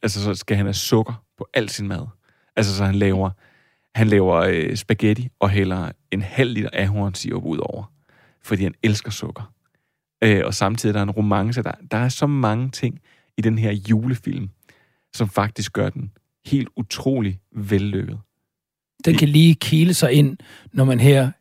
[0.01, 2.07] altså, så skal han have sukker på al sin mad.
[2.55, 3.29] Altså, så han laver,
[3.95, 7.91] han laver øh, spaghetti og hælder en halv liter ahornsirup ud over,
[8.41, 9.53] fordi han elsker sukker.
[10.23, 11.63] Øh, og samtidig er der en romance.
[11.63, 12.99] Der, der er så mange ting
[13.37, 14.49] i den her julefilm,
[15.13, 16.11] som faktisk gør den
[16.45, 18.19] helt utrolig vellykket.
[19.05, 20.37] Den kan lige kile sig ind,
[20.73, 21.31] når man her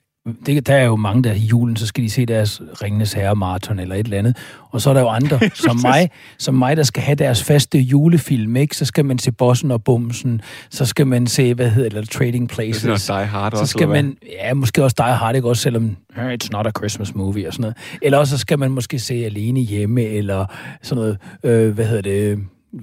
[0.47, 3.37] det, der er jo mange, der i julen, så skal de se deres Ringenes Herre
[3.37, 4.37] Marathon eller et eller andet.
[4.70, 7.79] Og så er der jo andre, som mig, som mig, der skal have deres faste
[7.79, 8.77] julefilm, ikke?
[8.77, 12.49] Så skal man se Bossen og Bumsen, så skal man se, hvad hedder det, Trading
[12.49, 12.83] Places.
[12.83, 15.49] Det er Die Hard så skal man, ja, måske også Die Hard, ikke?
[15.49, 17.77] Også selvom it's not a Christmas movie og sådan noget.
[18.03, 20.47] Eller også så skal man måske se Alene Hjemme, eller
[20.83, 22.39] sådan noget, øh, hvad hedder det,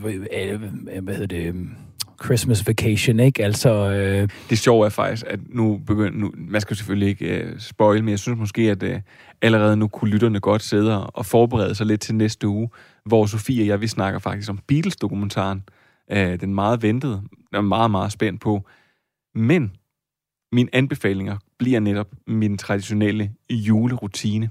[0.05, 0.61] øh,
[1.01, 1.55] hvad hedder det,
[2.23, 3.43] Christmas Vacation, ikke?
[3.43, 4.29] Altså, øh...
[4.49, 6.19] Det sjove er faktisk, at nu begynder...
[6.19, 9.01] Nu, man skal selvfølgelig ikke øh, spoil, men jeg synes måske, at øh,
[9.41, 12.69] allerede nu kunne lytterne godt sidde og forberede sig lidt til næste uge,
[13.05, 15.63] hvor Sofie og jeg, vi snakker faktisk om Beatles-dokumentaren.
[16.11, 17.21] Øh, den meget ventede.
[17.51, 18.67] Jeg er meget, meget spændt på.
[19.35, 19.71] Men
[20.51, 24.49] mine anbefalinger bliver netop min traditionelle julerutine.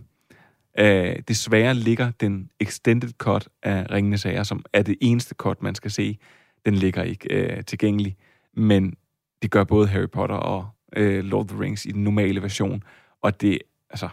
[0.80, 0.86] Uh,
[1.28, 5.90] desværre ligger den extended cut af Ringende Sager, som er det eneste cut, man skal
[5.90, 6.18] se.
[6.68, 8.16] Den ligger ikke uh, tilgængelig,
[8.56, 8.94] men
[9.42, 10.66] det gør både Harry Potter og
[10.98, 12.82] uh, Lord of the Rings i den normale version.
[13.22, 13.58] Og det,
[13.90, 14.08] altså,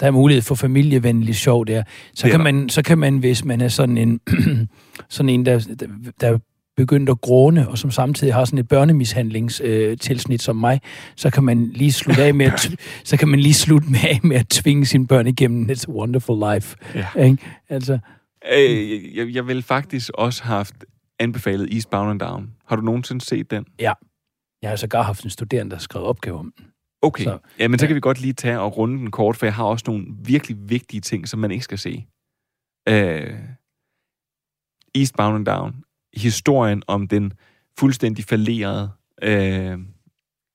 [0.00, 1.82] Der er mulighed for familievenlig sjov der.
[2.14, 2.44] Så, kan der.
[2.44, 4.20] man, så kan man, hvis man er sådan en,
[5.08, 5.86] sådan en der, der,
[6.20, 6.38] der er
[6.76, 10.80] begyndt at gråne, og som samtidig har sådan et børnemishandlingstilsnit øh, tilsnit som mig,
[11.16, 12.70] så kan man lige slutte af med at,
[13.04, 15.92] så kan man lige slutte med af med at tvinge sine børn igennem It's a
[15.92, 16.76] Wonderful Life.
[16.94, 17.22] Ja.
[17.22, 17.38] Ikke?
[17.68, 17.98] Altså,
[18.52, 20.84] Øh, jeg, jeg vil faktisk også have haft
[21.18, 22.54] anbefalet Eastbound and Down.
[22.66, 23.66] Har du nogensinde set den?
[23.78, 23.92] ja.
[24.62, 26.66] Jeg har sågar haft en studerende, der har skrevet opgave om den.
[27.02, 29.36] Okay, Så- så, ja, men så kan vi godt lige tage og runde den kort,
[29.36, 32.06] for jeg har også nogle virkelig vigtige ting, som man ikke skal se.
[32.90, 33.38] Uh,
[34.94, 35.84] Eastbound and Down.
[36.14, 37.32] Historien om den
[37.78, 38.90] fuldstændig fallerede,
[39.26, 39.80] uh,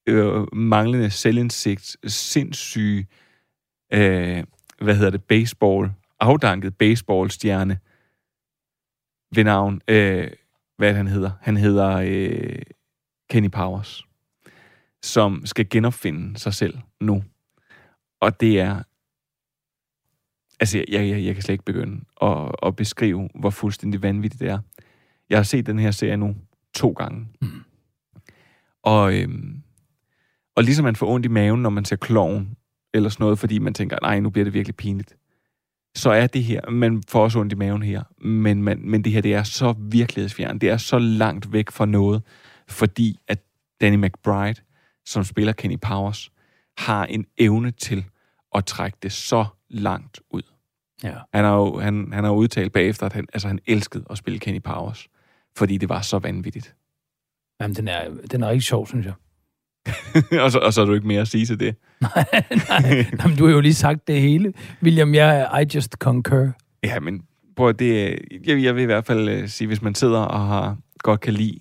[0.09, 3.07] øh, manglende selvindsigt, sindssyge,
[3.93, 4.43] uh,
[4.85, 7.79] hvad hedder det, baseball, afdanket baseballstjerne
[9.35, 10.31] ved navn, uh,
[10.77, 11.31] hvad han hedder?
[11.41, 12.61] Han hedder uh,
[13.29, 14.07] Kenny Powers
[15.03, 17.23] som skal genopfinde sig selv nu.
[18.21, 18.83] Og det er...
[20.59, 24.49] Altså, jeg, jeg, jeg kan slet ikke begynde at, at beskrive, hvor fuldstændig vanvittigt det
[24.49, 24.59] er.
[25.29, 26.35] Jeg har set den her serie nu
[26.73, 27.27] to gange.
[27.41, 27.63] Mm.
[28.83, 29.63] Og, øhm,
[30.55, 32.57] og ligesom man får ondt i maven, når man ser kloven,
[32.93, 35.15] eller sådan noget, fordi man tænker, nej, nu bliver det virkelig pinligt,
[35.97, 39.11] så er det her, man får også ondt i maven her, men, man, men det
[39.11, 42.23] her, det er så virkelighedsfjern, det er så langt væk fra noget,
[42.67, 43.39] fordi at
[43.81, 44.61] Danny McBride,
[45.05, 46.31] som spiller Kenny Powers,
[46.77, 48.05] har en evne til
[48.55, 50.41] at trække det så langt ud.
[51.03, 51.15] Ja.
[51.33, 54.39] Han har jo han, han har udtalt bagefter, at han, altså, han elskede at spille
[54.39, 55.07] Kenny Powers,
[55.55, 56.75] fordi det var så vanvittigt.
[57.61, 59.13] Jamen, den er, den er rigtig sjov, synes jeg.
[60.43, 61.75] og, så, og så har du ikke mere at sige til det.
[63.17, 64.53] Nå, men du har jo lige sagt det hele.
[64.83, 66.51] William, jeg I just concur.
[66.83, 67.21] Ja, men
[67.55, 70.19] prøv at det, øh, jeg, jeg vil i hvert fald øh, sige, hvis man sidder
[70.19, 71.59] og har, godt kan lide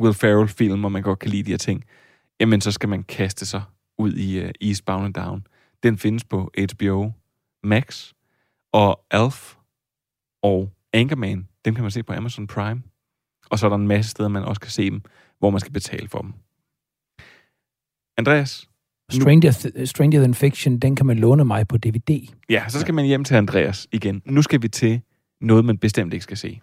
[0.00, 1.84] Will Ferrell-film, og man godt kan lide de her ting,
[2.40, 3.62] jamen så skal man kaste sig
[3.98, 5.46] ud i uh, Eastbound and Down.
[5.82, 7.12] Den findes på HBO
[7.64, 8.12] Max,
[8.72, 9.54] og Alf
[10.42, 12.82] og Anchorman, dem kan man se på Amazon Prime.
[13.50, 15.02] Og så er der en masse steder, man også kan se dem,
[15.38, 16.32] hvor man skal betale for dem.
[18.18, 18.68] Andreas?
[19.10, 22.28] Stranger, Th- Stranger Than Fiction, den kan man låne mig på DVD.
[22.50, 24.22] Ja, så skal man hjem til Andreas igen.
[24.24, 25.00] Nu skal vi til
[25.40, 26.48] noget, man bestemt ikke skal se.
[26.48, 26.58] I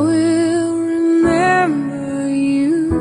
[0.00, 2.92] will remember you.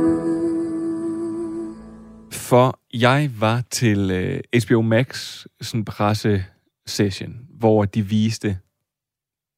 [2.32, 6.45] For jeg var til øh, HBO Max sådan presse
[6.88, 8.58] session, hvor de viste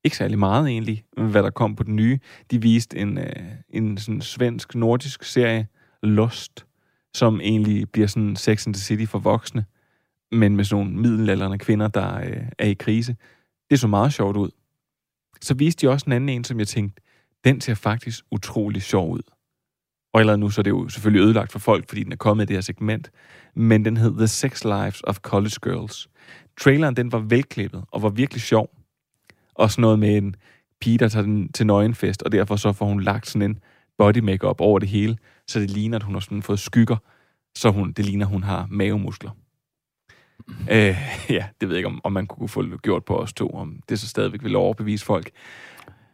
[0.04, 2.20] ikke særlig meget egentlig, hvad der kom på den nye.
[2.52, 3.36] De viste en, øh,
[3.70, 5.68] en sådan svensk-nordisk serie,
[6.04, 6.66] Lost,
[7.14, 9.66] som egentlig bliver sådan Sex and the City for voksne,
[10.32, 13.16] men med sådan nogle middelalderne kvinder, der øh, er i krise.
[13.70, 14.50] Det så meget sjovt ud.
[15.42, 17.02] Så viste de også en anden en, som jeg tænkte,
[17.44, 19.22] den ser faktisk utrolig sjov ud.
[20.14, 22.44] Og allerede nu så er det jo selvfølgelig ødelagt for folk, fordi den er kommet
[22.44, 23.12] i det her segment.
[23.56, 26.10] Men den hed The Sex Lives of College Girls.
[26.60, 28.70] Traileren, den var velklippet og var virkelig sjov.
[29.56, 30.36] Og sådan noget med en
[30.82, 33.60] pige, der tager den til nøgenfest, og derfor så får hun lagt sådan en
[33.98, 35.18] body makeup over det hele,
[35.48, 36.98] så det ligner, at hun har sådan fået skygger,
[37.56, 39.32] så hun, det ligner, at hun har mavemuskler.
[40.72, 40.98] Øh,
[41.30, 43.80] ja, det ved jeg ikke, om, om man kunne få gjort på os to, om
[43.90, 45.30] det så stadigvæk vil overbevise folk.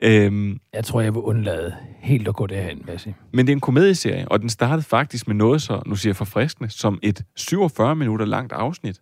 [0.02, 3.16] Øhm, Jeg tror, jeg vil undlade helt at gå derhen, vil jeg sige.
[3.34, 6.16] men det er en komedieserie, og den startede faktisk med noget så, nu siger jeg
[6.16, 9.02] forfriskende, som et 47 minutter langt afsnit.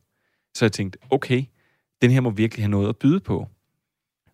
[0.55, 1.43] Så jeg tænkte, okay,
[2.01, 3.47] den her må virkelig have noget at byde på.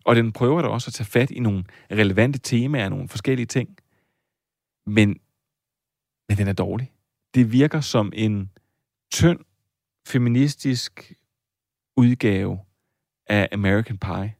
[0.04, 3.68] Og den prøver da også at tage fat i nogle relevante temaer, nogle forskellige ting.
[4.86, 5.16] Men,
[6.28, 6.92] men den er dårlig.
[7.34, 8.50] Det virker som en
[9.10, 9.40] tynd,
[10.06, 11.12] feministisk
[11.96, 12.60] udgave
[13.26, 14.34] af American Pie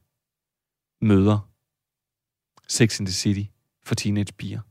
[1.01, 1.49] møder
[2.67, 3.51] Sex in the City
[3.83, 4.61] for teenagepiger.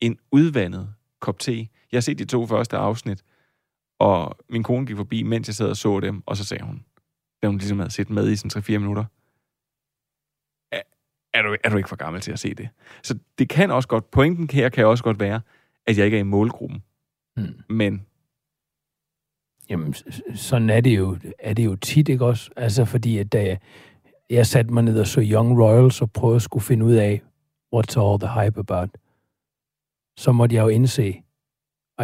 [0.00, 1.52] En udvandet kop te.
[1.92, 3.24] Jeg har set de to første afsnit,
[3.98, 6.84] og min kone gik forbi, mens jeg sad og så dem, og så sagde hun,
[7.42, 9.04] da hun ligesom havde set med i sådan 3-4 minutter,
[10.72, 10.82] er,
[11.34, 12.68] er, du, er du ikke for gammel til at se det?
[13.02, 15.40] Så det kan også godt, pointen her kan også godt være,
[15.90, 16.82] at jeg ikke er i målgruppen.
[17.36, 17.54] Hmm.
[17.68, 18.06] Men
[19.70, 19.94] Jamen,
[20.34, 22.50] sådan er det jo, er det jo tit, ikke også?
[22.56, 23.58] Altså, fordi at da jeg,
[24.30, 27.22] jeg satte mig ned og så Young Royals og prøvede at skulle finde ud af,
[27.76, 28.88] what's all the hype about,
[30.18, 31.22] så måtte jeg jo indse,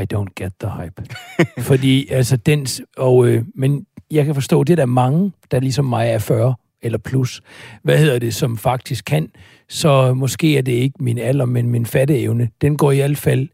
[0.01, 1.05] I don't get the hype.
[1.68, 2.66] fordi, altså, den,
[2.97, 6.55] og, øh, men jeg kan forstå, det er der mange, der ligesom mig er 40
[6.82, 7.43] eller plus,
[7.82, 9.30] hvad hedder det, som faktisk kan,
[9.68, 13.49] så måske er det ikke min alder, men min fatteevne, den går i hvert fald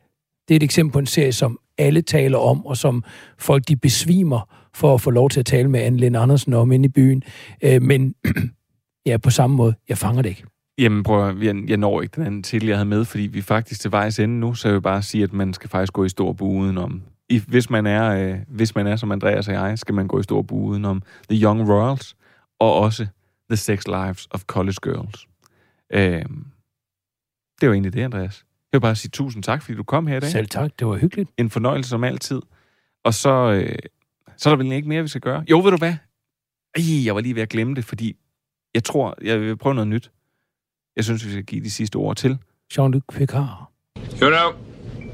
[0.49, 3.05] det er et eksempel på en serie, som alle taler om, og som
[3.39, 6.73] folk de besvimer for at få lov til at tale med Anne Lind Andersen om
[6.73, 7.23] inde i byen.
[7.65, 8.15] Øh, men
[9.07, 10.45] ja, på samme måde, jeg fanger det ikke.
[10.79, 13.39] Jamen prøv at, jeg, jeg når ikke den anden titel, jeg havde med, fordi vi
[13.39, 15.93] er faktisk til vejs ende nu, så jeg vil bare sige, at man skal faktisk
[15.93, 17.03] gå i stor bue udenom.
[17.29, 20.21] I, hvis, man er, øh, hvis man er som Andreas og jeg, skal man gå
[20.21, 22.17] i stor bue udenom The Young Royals,
[22.61, 23.07] og også
[23.51, 25.27] The Sex Lives of College Girls.
[25.93, 26.25] Øh,
[27.61, 28.45] det var egentlig det, Andreas.
[28.73, 30.31] Jeg vil bare sige tusind tak, fordi du kom her i dag.
[30.31, 31.31] Selv tak, det var hyggeligt.
[31.37, 32.43] En fornøjelse som altid.
[33.05, 33.79] Og så, øh,
[34.37, 35.45] så er der vel ikke mere, vi skal gøre.
[35.51, 35.95] Jo, ved du hvad?
[36.75, 38.17] Ej, jeg var lige ved at glemme det, fordi
[38.75, 40.11] jeg tror, jeg vil prøve noget nyt.
[40.97, 42.39] Jeg synes, vi skal give de sidste ord til.
[42.73, 43.71] Jean-Luc Picard.
[44.23, 44.53] You know,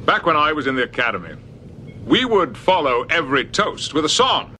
[0.06, 1.34] back when I was in the academy,
[2.06, 4.57] we would follow every toast with a song.